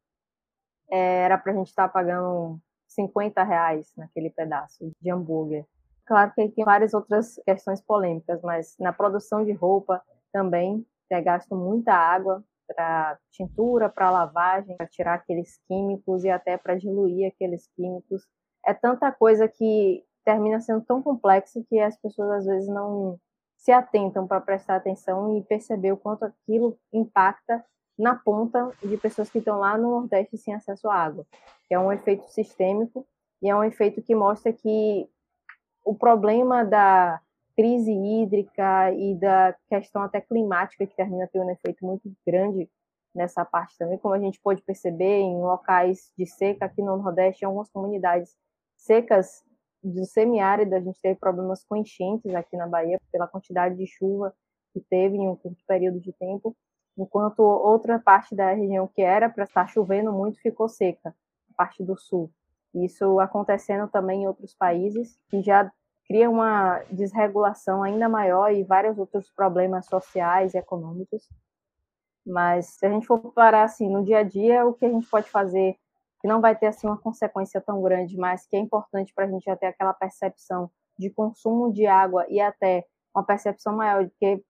[0.89, 5.65] é, era para a gente estar tá pagando 50 reais naquele pedaço de hambúrguer.
[6.05, 11.55] Claro que tem várias outras questões polêmicas, mas na produção de roupa também é gasto
[11.55, 17.67] muita água para tintura, para lavagem, para tirar aqueles químicos e até para diluir aqueles
[17.75, 18.23] químicos.
[18.65, 23.19] É tanta coisa que termina sendo tão complexo que as pessoas às vezes não
[23.59, 27.63] se atentam para prestar atenção e perceber o quanto aquilo impacta
[27.97, 31.25] na ponta de pessoas que estão lá no Nordeste sem acesso à água.
[31.69, 33.05] É um efeito sistêmico
[33.41, 35.09] e é um efeito que mostra que
[35.83, 37.21] o problema da
[37.55, 42.69] crise hídrica e da questão até climática que termina tendo um efeito muito grande
[43.13, 47.43] nessa parte também, como a gente pode perceber em locais de seca aqui no Nordeste,
[47.43, 48.37] em algumas comunidades
[48.77, 49.43] secas
[49.83, 54.33] do semiárido, a gente teve problemas com enchentes aqui na Bahia pela quantidade de chuva
[54.73, 56.55] que teve em um curto período de tempo,
[56.97, 61.15] enquanto outra parte da região que era para estar chovendo muito ficou seca,
[61.51, 62.31] a parte do sul.
[62.73, 65.71] Isso acontecendo também em outros países que já
[66.05, 71.27] cria uma desregulação ainda maior e vários outros problemas sociais e econômicos.
[72.25, 75.07] Mas se a gente for parar assim no dia a dia, o que a gente
[75.07, 75.77] pode fazer
[76.21, 79.27] que não vai ter assim uma consequência tão grande, mas que é importante para a
[79.27, 84.11] gente já ter aquela percepção de consumo de água e até uma percepção maior de
[84.19, 84.43] que,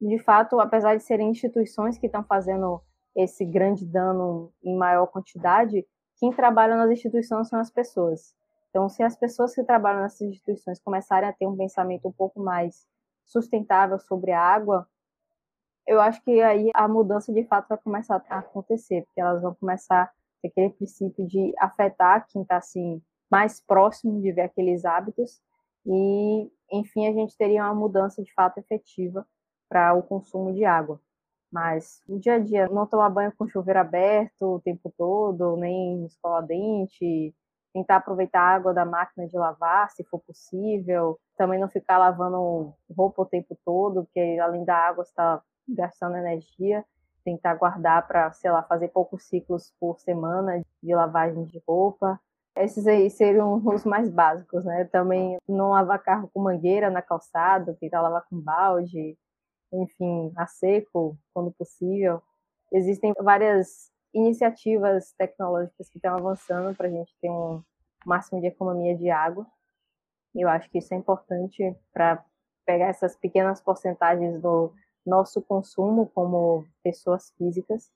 [0.00, 2.82] de fato, apesar de serem instituições que estão fazendo
[3.14, 8.34] esse grande dano em maior quantidade, quem trabalha nas instituições são as pessoas.
[8.70, 12.40] Então, se as pessoas que trabalham nessas instituições começarem a ter um pensamento um pouco
[12.40, 12.86] mais
[13.24, 14.88] sustentável sobre a água,
[15.86, 19.54] eu acho que aí a mudança de fato vai começar a acontecer, porque elas vão
[19.54, 20.10] começar
[20.48, 25.40] aquele princípio de afetar quem está assim mais próximo de ver aqueles hábitos.
[25.86, 29.26] E, enfim, a gente teria uma mudança de fato efetiva
[29.68, 31.00] para o consumo de água.
[31.50, 36.04] Mas no dia a dia, não tomar banho com chuveiro aberto o tempo todo, nem
[36.06, 37.34] escovar dente,
[37.72, 42.74] tentar aproveitar a água da máquina de lavar, se for possível, também não ficar lavando
[42.94, 46.84] roupa o tempo todo, porque além da água está gastando energia,
[47.24, 52.20] tentar guardar para, sei lá, fazer poucos ciclos por semana de lavagem de roupa.
[52.56, 54.84] Esses aí seriam os mais básicos, né?
[54.86, 59.16] Também não lavar carro com mangueira na calçada, tentar lavar com balde,
[59.72, 62.22] enfim, a seco, quando possível.
[62.70, 67.62] Existem várias iniciativas tecnológicas que estão avançando para a gente ter um
[68.04, 69.46] máximo de economia de água.
[70.34, 72.24] Eu acho que isso é importante para
[72.64, 74.72] pegar essas pequenas porcentagens do
[75.06, 77.90] nosso consumo como pessoas físicas,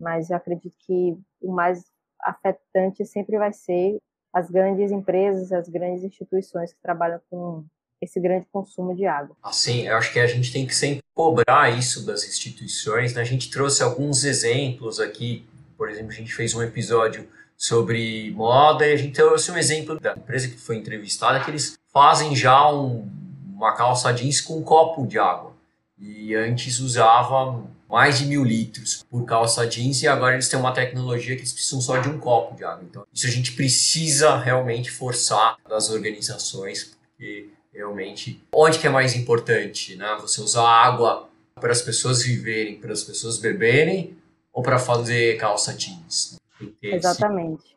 [0.00, 1.84] mas eu acredito que o mais
[2.20, 3.98] afetante sempre vai ser
[4.32, 7.64] as grandes empresas, as grandes instituições que trabalham com
[8.00, 9.34] esse grande consumo de água.
[9.42, 13.14] Assim, eu acho que a gente tem que sempre cobrar isso das instituições.
[13.14, 13.22] Né?
[13.22, 15.46] A gente trouxe alguns exemplos aqui,
[15.78, 19.98] por exemplo, a gente fez um episódio sobre moda e a gente trouxe um exemplo
[19.98, 23.08] da empresa que foi entrevistada que eles fazem já um,
[23.54, 25.55] uma calça jeans com um copo de água
[25.98, 30.72] e antes usava mais de mil litros por calça jeans e agora eles têm uma
[30.72, 32.84] tecnologia que eles precisam só de um copo de água.
[32.88, 39.14] Então, isso a gente precisa realmente forçar das organizações, porque realmente, onde que é mais
[39.14, 40.16] importante, né?
[40.20, 44.16] Você usar água para as pessoas viverem, para as pessoas beberem
[44.52, 46.38] ou para fazer calça jeans?
[46.82, 47.76] Exatamente.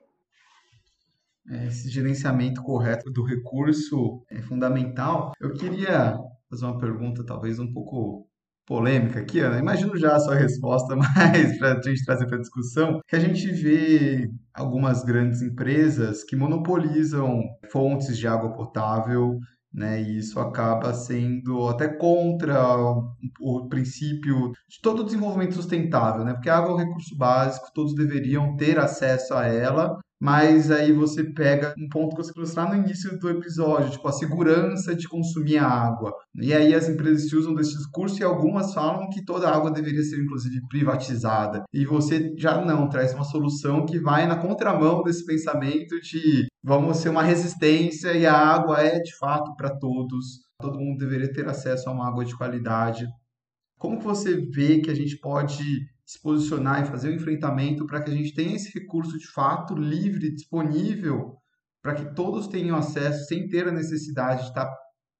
[1.49, 1.67] Esse...
[1.67, 5.33] esse gerenciamento correto do recurso é fundamental.
[5.39, 6.19] Eu queria
[6.49, 8.27] fazer uma pergunta talvez um pouco
[8.69, 9.57] polêmica aqui, Ana.
[9.57, 13.19] Imagino já a sua resposta, mas para a gente trazer para a discussão, que a
[13.19, 19.39] gente vê algumas grandes empresas que monopolizam fontes de água potável,
[19.73, 20.01] né?
[20.01, 22.63] E isso acaba sendo até contra
[23.39, 26.33] o princípio de todo o desenvolvimento sustentável, né?
[26.33, 30.91] Porque a água é um recurso básico, todos deveriam ter acesso a ela, mas aí
[30.91, 34.93] você pega um ponto que você trouxe lá no início do episódio, tipo a segurança
[34.93, 36.13] de consumir a água.
[36.35, 39.71] E aí as empresas se usam desse discurso e algumas falam que toda a água
[39.71, 41.63] deveria ser inclusive privatizada.
[41.73, 46.97] E você já não traz uma solução que vai na contramão desse pensamento de vamos
[46.97, 50.41] ser uma resistência e a água é de fato para todos.
[50.61, 53.05] Todo mundo deveria ter acesso a uma água de qualidade.
[53.77, 55.63] Como que você vê que a gente pode
[56.09, 59.75] se posicionar e fazer o enfrentamento para que a gente tenha esse recurso de fato
[59.75, 61.37] livre, disponível,
[61.83, 64.77] para que todos tenham acesso sem ter a necessidade de estar tá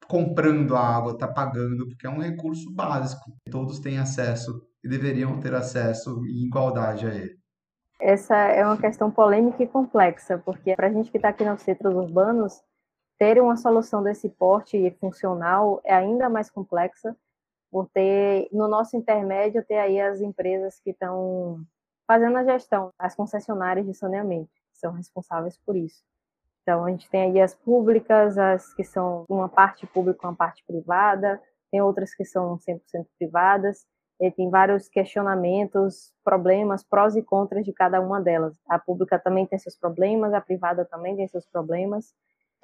[0.07, 3.31] comprando a água, estar tá pagando, porque é um recurso básico.
[3.51, 7.37] Todos têm acesso e deveriam ter acesso em igualdade a ele.
[8.01, 11.61] Essa é uma questão polêmica e complexa, porque para a gente que está aqui nos
[11.61, 12.63] centros urbanos,
[13.19, 17.15] ter uma solução desse porte funcional é ainda mais complexa,
[17.71, 21.63] por ter, no nosso intermédio, ter aí as empresas que estão
[22.07, 26.03] fazendo a gestão, as concessionárias de saneamento, são responsáveis por isso.
[26.63, 30.63] Então, a gente tem aí as públicas, as que são uma parte pública, uma parte
[30.65, 32.79] privada, tem outras que são 100%
[33.17, 33.85] privadas,
[34.19, 38.53] e tem vários questionamentos, problemas, prós e contras de cada uma delas.
[38.67, 42.13] A pública também tem seus problemas, a privada também tem seus problemas,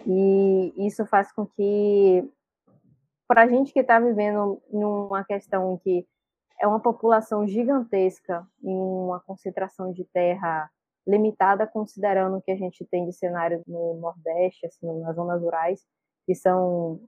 [0.06, 2.30] e isso faz com que
[3.28, 6.08] para a gente que está vivendo numa questão que
[6.60, 10.70] é uma população gigantesca em uma concentração de terra
[11.08, 15.86] limitada, considerando que a gente tem de cenário no Nordeste, assim, nas zonas rurais,
[16.26, 17.00] que são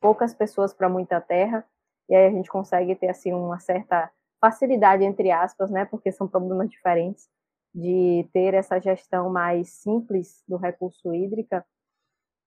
[0.00, 1.64] poucas pessoas para muita terra,
[2.08, 6.28] e aí a gente consegue ter assim uma certa facilidade entre aspas, né, porque são
[6.28, 7.28] problemas diferentes
[7.74, 11.64] de ter essa gestão mais simples do recurso hídrica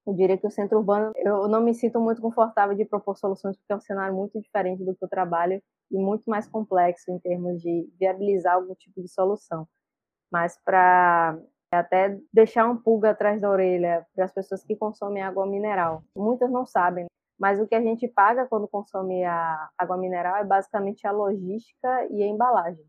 [0.10, 3.56] eu diria que o centro urbano, eu não me sinto muito confortável de propor soluções,
[3.56, 7.20] porque é um cenário muito diferente do que eu trabalho e muito mais complexo em
[7.20, 9.68] termos de viabilizar algum tipo de solução.
[10.32, 11.38] Mas para
[11.72, 16.04] até deixar um pulga atrás da orelha para as pessoas que consomem água mineral.
[16.16, 17.06] Muitas não sabem,
[17.40, 22.08] mas o que a gente paga quando consome a água mineral é basicamente a logística
[22.10, 22.84] e a embalagem.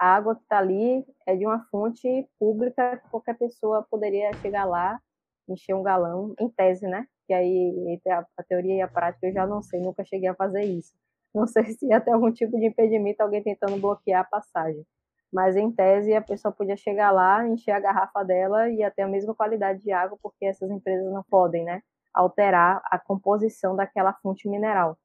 [0.00, 4.64] A água que está ali é de uma fonte pública que qualquer pessoa poderia chegar
[4.64, 5.00] lá
[5.48, 7.06] encher um galão, em tese, né?
[7.26, 10.28] Que aí, entre a, a teoria e a prática, eu já não sei, nunca cheguei
[10.28, 10.92] a fazer isso.
[11.34, 14.84] Não sei se ter algum tipo de impedimento, alguém tentando bloquear a passagem.
[15.32, 19.08] Mas, em tese, a pessoa podia chegar lá, encher a garrafa dela e até a
[19.08, 21.82] mesma qualidade de água, porque essas empresas não podem, né?
[22.14, 24.96] Alterar a composição daquela fonte mineral.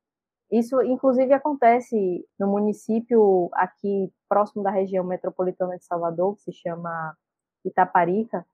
[0.51, 7.17] Isso, inclusive, acontece no município aqui próximo da região metropolitana de Salvador, que se chama
[7.65, 8.45] Itaparica,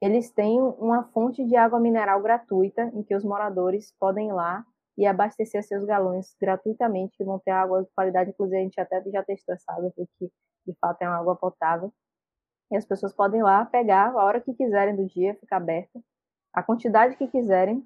[0.00, 4.64] eles têm uma fonte de água mineral gratuita em que os moradores podem ir lá
[4.96, 9.02] e abastecer seus galões gratuitamente, que vão ter água de qualidade, inclusive a gente até
[9.10, 10.30] já testou essa água, porque
[10.66, 11.92] de fato é uma água potável.
[12.70, 16.00] e as pessoas podem ir lá pegar a hora que quiserem do dia, ficar aberta,
[16.52, 17.84] a quantidade que quiserem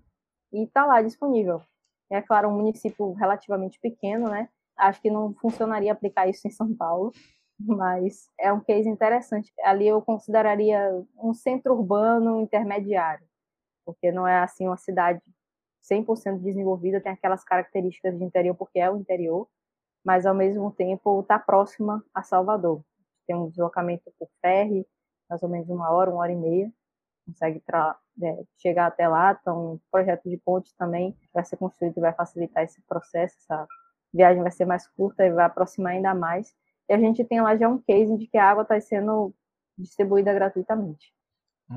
[0.52, 1.62] e está lá disponível.
[2.10, 4.48] É claro, um município relativamente pequeno, né?
[4.76, 7.12] Acho que não funcionaria aplicar isso em São Paulo,
[7.58, 9.52] mas é um case interessante.
[9.62, 13.26] Ali eu consideraria um centro urbano intermediário,
[13.84, 15.22] porque não é assim uma cidade
[15.90, 19.46] 100% desenvolvida, tem aquelas características de interior, porque é o interior,
[20.04, 22.82] mas ao mesmo tempo está próxima a Salvador.
[23.26, 24.86] Tem um deslocamento por ferry,
[25.28, 26.72] mais ou menos uma hora, uma hora e meia,
[27.26, 27.62] consegue
[28.22, 29.36] é, chegar até lá.
[29.40, 33.66] Então, projeto de ponte também vai ser construído e vai facilitar esse processo, essa
[34.12, 36.54] viagem vai ser mais curta e vai aproximar ainda mais.
[36.88, 39.34] E a gente tem lá já um case de que a água está sendo
[39.78, 41.12] distribuída gratuitamente.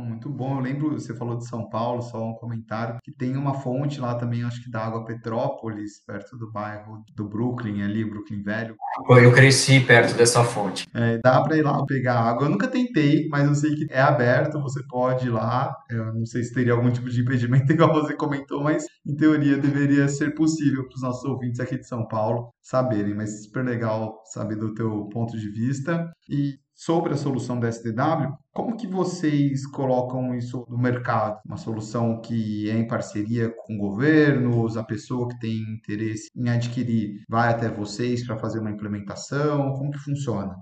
[0.05, 0.57] Muito bom.
[0.57, 4.15] Eu lembro, você falou de São Paulo, só um comentário, que tem uma fonte lá
[4.15, 8.75] também, acho que da Água Petrópolis, perto do bairro do Brooklyn, ali, Brooklyn Velho.
[9.09, 10.87] Eu cresci perto dessa fonte.
[10.93, 12.45] É, dá para ir lá pegar água.
[12.45, 15.75] Eu nunca tentei, mas eu sei que é aberto, você pode ir lá.
[15.89, 19.57] Eu não sei se teria algum tipo de impedimento, igual você comentou, mas em teoria
[19.57, 23.15] deveria ser possível para os nossos ouvintes aqui de São Paulo saberem.
[23.15, 26.11] Mas super legal saber do teu ponto de vista.
[26.29, 31.41] E sobre a solução da STW, como que vocês colocam isso no mercado?
[31.43, 37.23] Uma solução que é em parceria com governos, a pessoa que tem interesse em adquirir
[37.28, 39.73] vai até vocês para fazer uma implementação?
[39.73, 40.55] Como que funciona?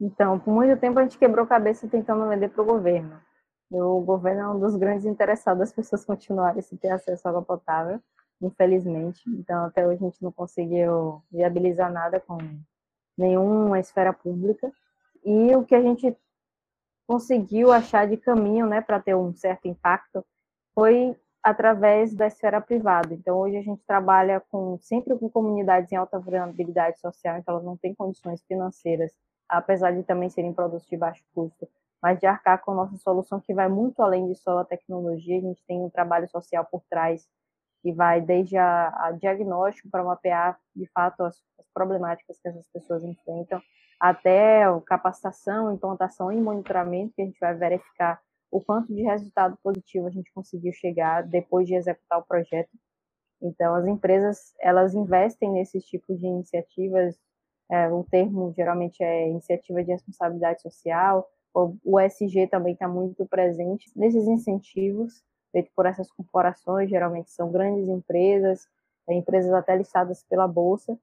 [0.00, 3.18] Então, por muito tempo a gente quebrou a cabeça tentando vender para o governo.
[3.68, 7.42] O governo é um dos grandes interessados das pessoas continuarem sem ter acesso à água
[7.42, 8.00] potável,
[8.40, 9.20] infelizmente.
[9.30, 12.38] Então, até hoje a gente não conseguiu viabilizar nada com
[13.18, 14.70] nenhuma esfera pública.
[15.26, 16.16] E o que a gente
[17.04, 20.24] conseguiu achar de caminho, né, para ter um certo impacto,
[20.72, 23.12] foi através da esfera privada.
[23.12, 27.64] Então, hoje a gente trabalha com sempre com comunidades em alta vulnerabilidade social, então elas
[27.64, 29.12] não têm condições financeiras,
[29.48, 31.68] apesar de também serem produtos de baixo custo,
[32.00, 35.38] mas de arcar com a nossa solução que vai muito além de só a tecnologia.
[35.38, 37.28] A gente tem um trabalho social por trás
[37.82, 42.66] que vai desde a, a diagnóstico para mapear, de fato, as, as problemáticas que essas
[42.72, 43.60] pessoas enfrentam,
[43.98, 48.20] até capacitação, implantação e monitoramento, que a gente vai verificar
[48.50, 52.70] o quanto de resultado positivo a gente conseguiu chegar depois de executar o projeto.
[53.40, 57.18] Então, as empresas, elas investem nesses tipos de iniciativas,
[57.70, 61.28] é, o termo geralmente é iniciativa de responsabilidade social,
[61.84, 67.88] o ESG também está muito presente nesses incentivos, feitos por essas corporações, geralmente são grandes
[67.88, 68.68] empresas,
[69.08, 70.98] é, empresas até listadas pela Bolsa,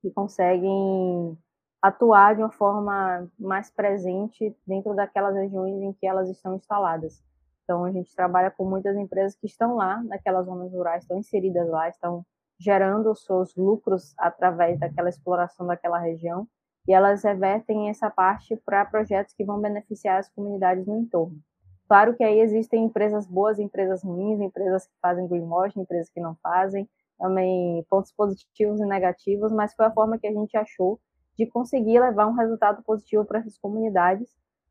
[0.00, 1.36] que conseguem
[1.80, 7.22] atuar de uma forma mais presente dentro daquelas regiões em que elas estão instaladas.
[7.62, 11.68] Então, a gente trabalha com muitas empresas que estão lá, naquelas zonas rurais, estão inseridas
[11.68, 12.24] lá, estão
[12.58, 16.48] gerando os seus lucros através daquela exploração daquela região,
[16.88, 21.38] e elas revertem essa parte para projetos que vão beneficiar as comunidades no entorno.
[21.86, 26.34] Claro que aí existem empresas boas, empresas ruins, empresas que fazem greenwashing, empresas que não
[26.42, 30.98] fazem, também pontos positivos e negativos, mas foi a forma que a gente achou
[31.38, 34.28] de conseguir levar um resultado positivo para essas comunidades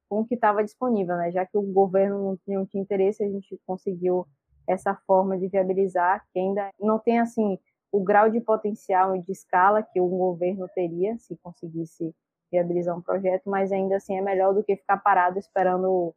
[0.10, 1.32] com o que estava disponível, né?
[1.32, 4.28] Já que o governo não tinha, interesse, a gente conseguiu
[4.68, 7.58] essa forma de viabilizar, que ainda não tem assim
[7.92, 12.14] o grau de potencial e de escala que o governo teria se conseguisse
[12.52, 16.14] viabilizar um projeto, mas ainda assim é melhor do que ficar parado esperando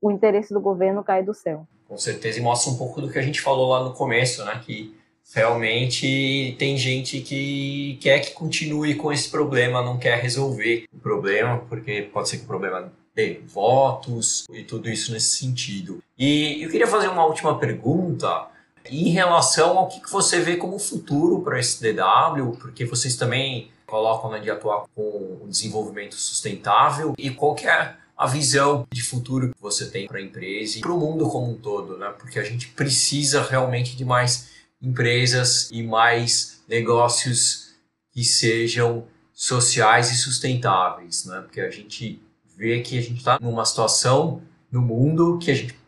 [0.00, 1.66] o interesse do governo cair do céu.
[1.88, 4.60] Com certeza, e mostra um pouco do que a gente falou lá no começo, né?
[4.64, 4.94] Que
[5.34, 11.58] realmente tem gente que quer que continue com esse problema, não quer resolver o problema,
[11.68, 16.02] porque pode ser que o problema dê votos e tudo isso nesse sentido.
[16.18, 18.48] E eu queria fazer uma última pergunta
[18.90, 24.30] em relação ao que você vê como futuro para esse DW, porque vocês também colocam
[24.30, 29.48] né, de atuar com o desenvolvimento sustentável e qual que é a visão de futuro
[29.48, 32.12] que você tem para a empresa e para o mundo como um todo, né?
[32.18, 34.50] Porque a gente precisa realmente de mais
[34.82, 37.74] empresas e mais negócios
[38.10, 41.40] que sejam sociais e sustentáveis, né?
[41.40, 42.20] Porque a gente
[42.56, 45.78] vê que a gente está numa situação no mundo que a gente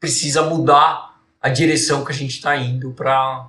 [0.00, 3.48] precisa mudar a direção que a gente está indo para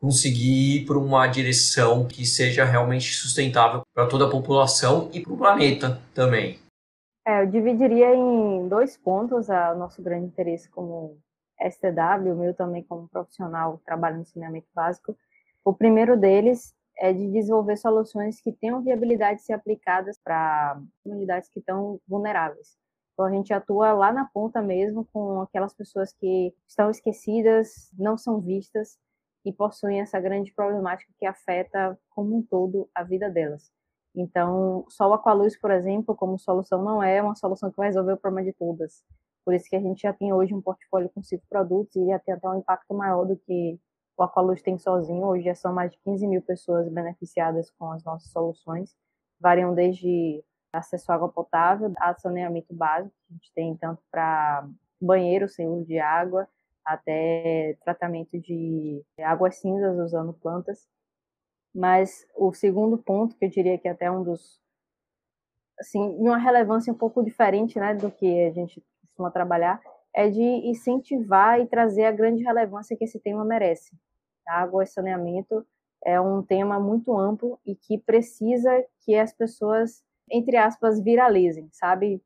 [0.00, 5.32] conseguir ir para uma direção que seja realmente sustentável para toda a população e para
[5.32, 6.58] o planeta também.
[7.26, 11.18] É, eu dividiria em dois pontos o nosso grande interesse como
[11.62, 15.16] STW, o meu também como profissional, trabalho no saneamento básico.
[15.64, 21.48] O primeiro deles é de desenvolver soluções que tenham viabilidade de ser aplicadas para comunidades
[21.48, 22.78] que estão vulneráveis.
[23.12, 28.16] Então, a gente atua lá na ponta mesmo com aquelas pessoas que estão esquecidas, não
[28.16, 28.98] são vistas
[29.44, 33.70] e possuem essa grande problemática que afeta como um todo a vida delas.
[34.14, 38.14] Então, só o Aqualuz, por exemplo, como solução, não é uma solução que vai resolver
[38.14, 39.02] o problema de todas.
[39.44, 42.18] Por isso que a gente já tem hoje um portfólio com cinco produtos e já
[42.18, 43.78] tem até um impacto maior do que
[44.16, 45.24] o Aqualuz tem sozinho.
[45.26, 48.94] Hoje já são mais de 15 mil pessoas beneficiadas com as nossas soluções.
[49.40, 54.68] Variam desde acesso à água potável, a saneamento básico, que a gente tem tanto para
[55.00, 56.46] banheiro sem uso de água,
[56.84, 60.86] até tratamento de águas cinzas usando plantas.
[61.74, 64.60] Mas o segundo ponto, que eu diria que é até um dos
[65.78, 68.84] assim, uma relevância um pouco diferente, né, do que a gente
[69.20, 69.80] costuma trabalhar,
[70.14, 73.94] é de incentivar e trazer a grande relevância que esse tema merece.
[74.48, 75.64] Água e saneamento
[76.04, 78.70] é um tema muito amplo e que precisa
[79.04, 82.22] que as pessoas, entre aspas, viralizem, sabe?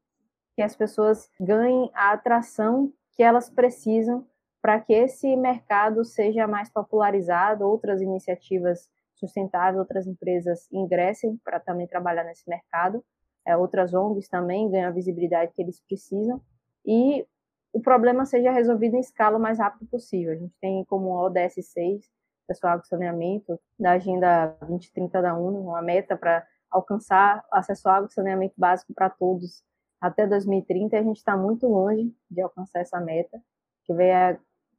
[0.54, 4.26] Que as pessoas ganhem a atração que elas precisam
[4.62, 11.86] para que esse mercado seja mais popularizado, outras iniciativas sustentáveis, outras empresas ingressem para também
[11.86, 13.04] trabalhar nesse mercado,
[13.46, 16.40] é, outras ONGs também ganham a visibilidade que eles precisam
[16.84, 17.26] e
[17.72, 20.32] o problema seja resolvido em escala o mais rápido possível.
[20.32, 22.04] A gente tem como ODS 6,
[22.46, 27.96] pessoal água e saneamento, da Agenda 2030 da ONU, uma meta para alcançar acesso à
[27.96, 29.62] água e saneamento básico para todos
[30.00, 33.40] até 2030, e a gente está muito longe de alcançar essa meta,
[33.84, 34.12] que vem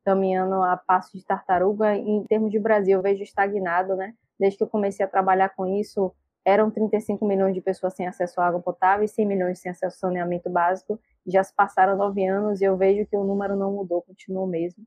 [0.03, 1.95] caminhando a passo de tartaruga.
[1.95, 4.14] Em termos de Brasil, eu vejo estagnado, né?
[4.39, 6.14] Desde que eu comecei a trabalhar com isso,
[6.46, 10.06] eram 35 milhões de pessoas sem acesso à água potável e 100 milhões sem acesso
[10.06, 11.00] ao saneamento básico.
[11.26, 14.86] Já se passaram nove anos e eu vejo que o número não mudou, continuou mesmo.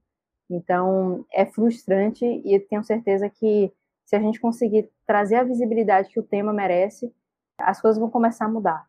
[0.48, 3.72] Então, é frustrante e tenho certeza que
[4.06, 7.12] se a gente conseguir trazer a visibilidade que o tema merece,
[7.58, 8.86] as coisas vão começar a mudar.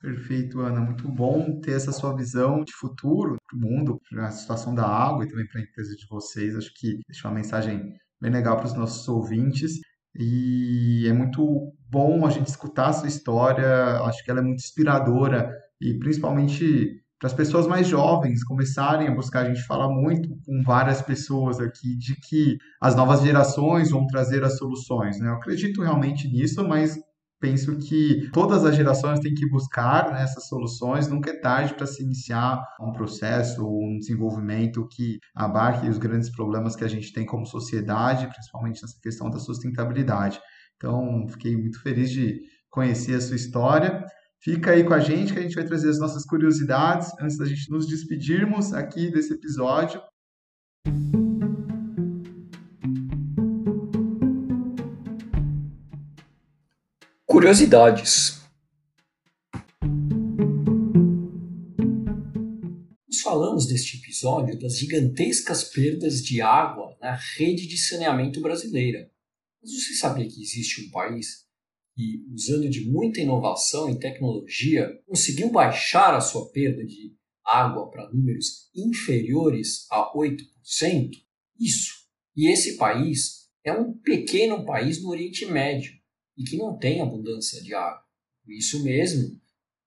[0.00, 0.80] Perfeito, Ana.
[0.80, 4.86] Muito bom ter essa sua visão de futuro para o mundo, para a situação da
[4.86, 6.56] água e também para a empresa de vocês.
[6.56, 9.78] Acho que deixa uma mensagem bem legal para os nossos ouvintes.
[10.18, 14.00] E é muito bom a gente escutar a sua história.
[14.04, 15.50] Acho que ela é muito inspiradora
[15.80, 19.46] e principalmente para as pessoas mais jovens começarem a buscar.
[19.46, 24.42] A gente fala muito com várias pessoas aqui de que as novas gerações vão trazer
[24.42, 25.20] as soluções.
[25.20, 25.28] Né?
[25.28, 26.98] Eu acredito realmente nisso, mas
[27.42, 31.08] penso que todas as gerações têm que buscar né, essas soluções.
[31.08, 36.76] Nunca é tarde para se iniciar um processo, um desenvolvimento que abarque os grandes problemas
[36.76, 40.40] que a gente tem como sociedade, principalmente nessa questão da sustentabilidade.
[40.76, 42.40] Então, fiquei muito feliz de
[42.70, 44.04] conhecer a sua história.
[44.40, 47.44] Fica aí com a gente que a gente vai trazer as nossas curiosidades antes da
[47.44, 50.00] gente nos despedirmos aqui desse episódio.
[57.42, 58.40] Curiosidades.
[63.08, 69.10] Nós falamos neste episódio das gigantescas perdas de água na rede de saneamento brasileira.
[69.60, 71.44] Mas você sabia que existe um país
[71.96, 78.08] que, usando de muita inovação e tecnologia, conseguiu baixar a sua perda de água para
[78.12, 81.10] números inferiores a 8%?
[81.58, 81.92] Isso.
[82.36, 86.01] E esse país é um pequeno país no Oriente Médio
[86.36, 88.02] e que não tem abundância de água.
[88.46, 89.40] Isso mesmo,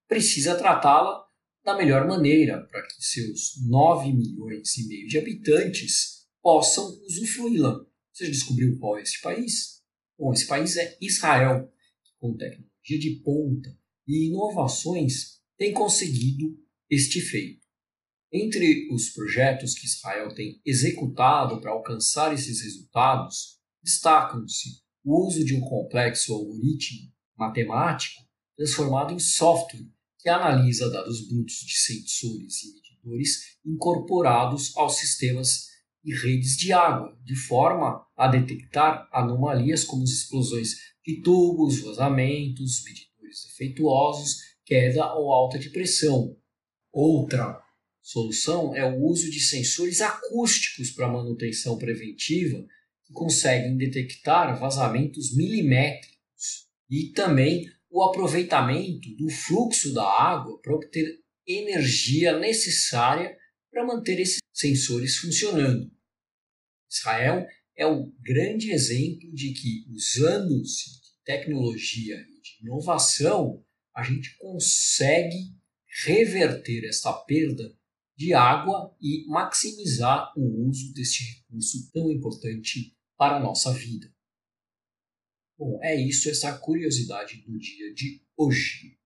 [0.08, 1.26] precisa tratá-la
[1.64, 7.86] da melhor maneira para que seus 9 milhões e meio de habitantes possam usufruí-la.
[8.14, 9.82] Você já descobriu qual é este país?
[10.18, 11.68] Bom, esse país é Israel,
[12.04, 13.78] que com tecnologia de ponta
[14.08, 16.58] e inovações tem conseguido
[16.90, 17.66] este feito.
[18.32, 25.56] Entre os projetos que Israel tem executado para alcançar esses resultados, destacam-se o uso de
[25.56, 28.24] um complexo algoritmo matemático
[28.58, 29.86] transformado em software
[30.20, 35.68] que analisa dados brutos de sensores e medidores incorporados aos sistemas
[36.04, 40.76] e redes de água, de forma a detectar anomalias como explosões
[41.06, 46.36] de tubos, vazamentos, medidores defeituosos, queda ou alta de pressão.
[46.92, 47.62] Outra
[48.02, 52.66] solução é o uso de sensores acústicos para manutenção preventiva
[53.06, 61.20] que conseguem detectar vazamentos milimétricos e também o aproveitamento do fluxo da água para obter
[61.48, 63.38] energia necessária
[63.72, 65.92] para manter esses sensores funcionando.
[66.90, 67.46] Israel
[67.78, 75.54] é o grande exemplo de que, usando-se de tecnologia e de inovação, a gente consegue
[76.06, 77.76] reverter esta perda
[78.16, 84.08] de água e maximizar o uso deste recurso tão importante para a nossa vida.
[85.58, 88.98] Bom, é isso, essa curiosidade do dia de hoje.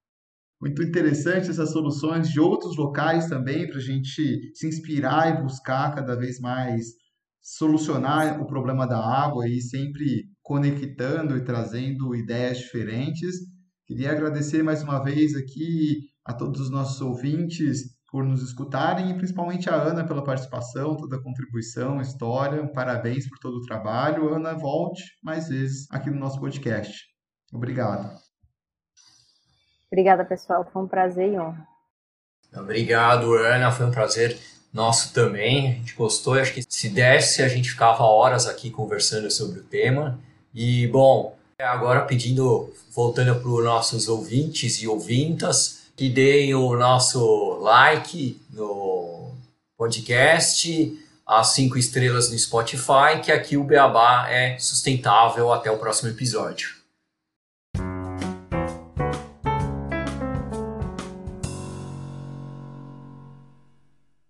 [0.62, 5.96] Muito interessante essas soluções de outros locais também, para a gente se inspirar e buscar
[5.96, 6.88] cada vez mais
[7.42, 13.36] solucionar o problema da água e sempre conectando e trazendo ideias diferentes.
[13.86, 19.14] Queria agradecer mais uma vez aqui a todos os nossos ouvintes por nos escutarem e
[19.14, 22.68] principalmente a Ana pela participação, toda a contribuição, história.
[22.74, 24.34] Parabéns por todo o trabalho.
[24.34, 27.06] Ana, volte mais vezes aqui no nosso podcast.
[27.54, 28.18] Obrigado.
[29.92, 30.68] Obrigada, pessoal.
[30.72, 31.68] Foi um prazer e honra.
[32.56, 33.72] Obrigado, Ana.
[33.72, 34.38] Foi um prazer
[34.74, 35.68] nosso também.
[35.68, 36.34] A gente gostou.
[36.34, 40.20] Acho que se desse, a gente ficava horas aqui conversando sobre o tema.
[40.54, 47.60] E, bom, agora pedindo, voltando para os nossos ouvintes e ouvintas, que deem o nosso
[47.60, 49.34] like no
[49.78, 50.98] podcast,
[51.28, 55.52] as cinco estrelas no Spotify, que aqui o Beabá é sustentável.
[55.52, 56.79] Até o próximo episódio.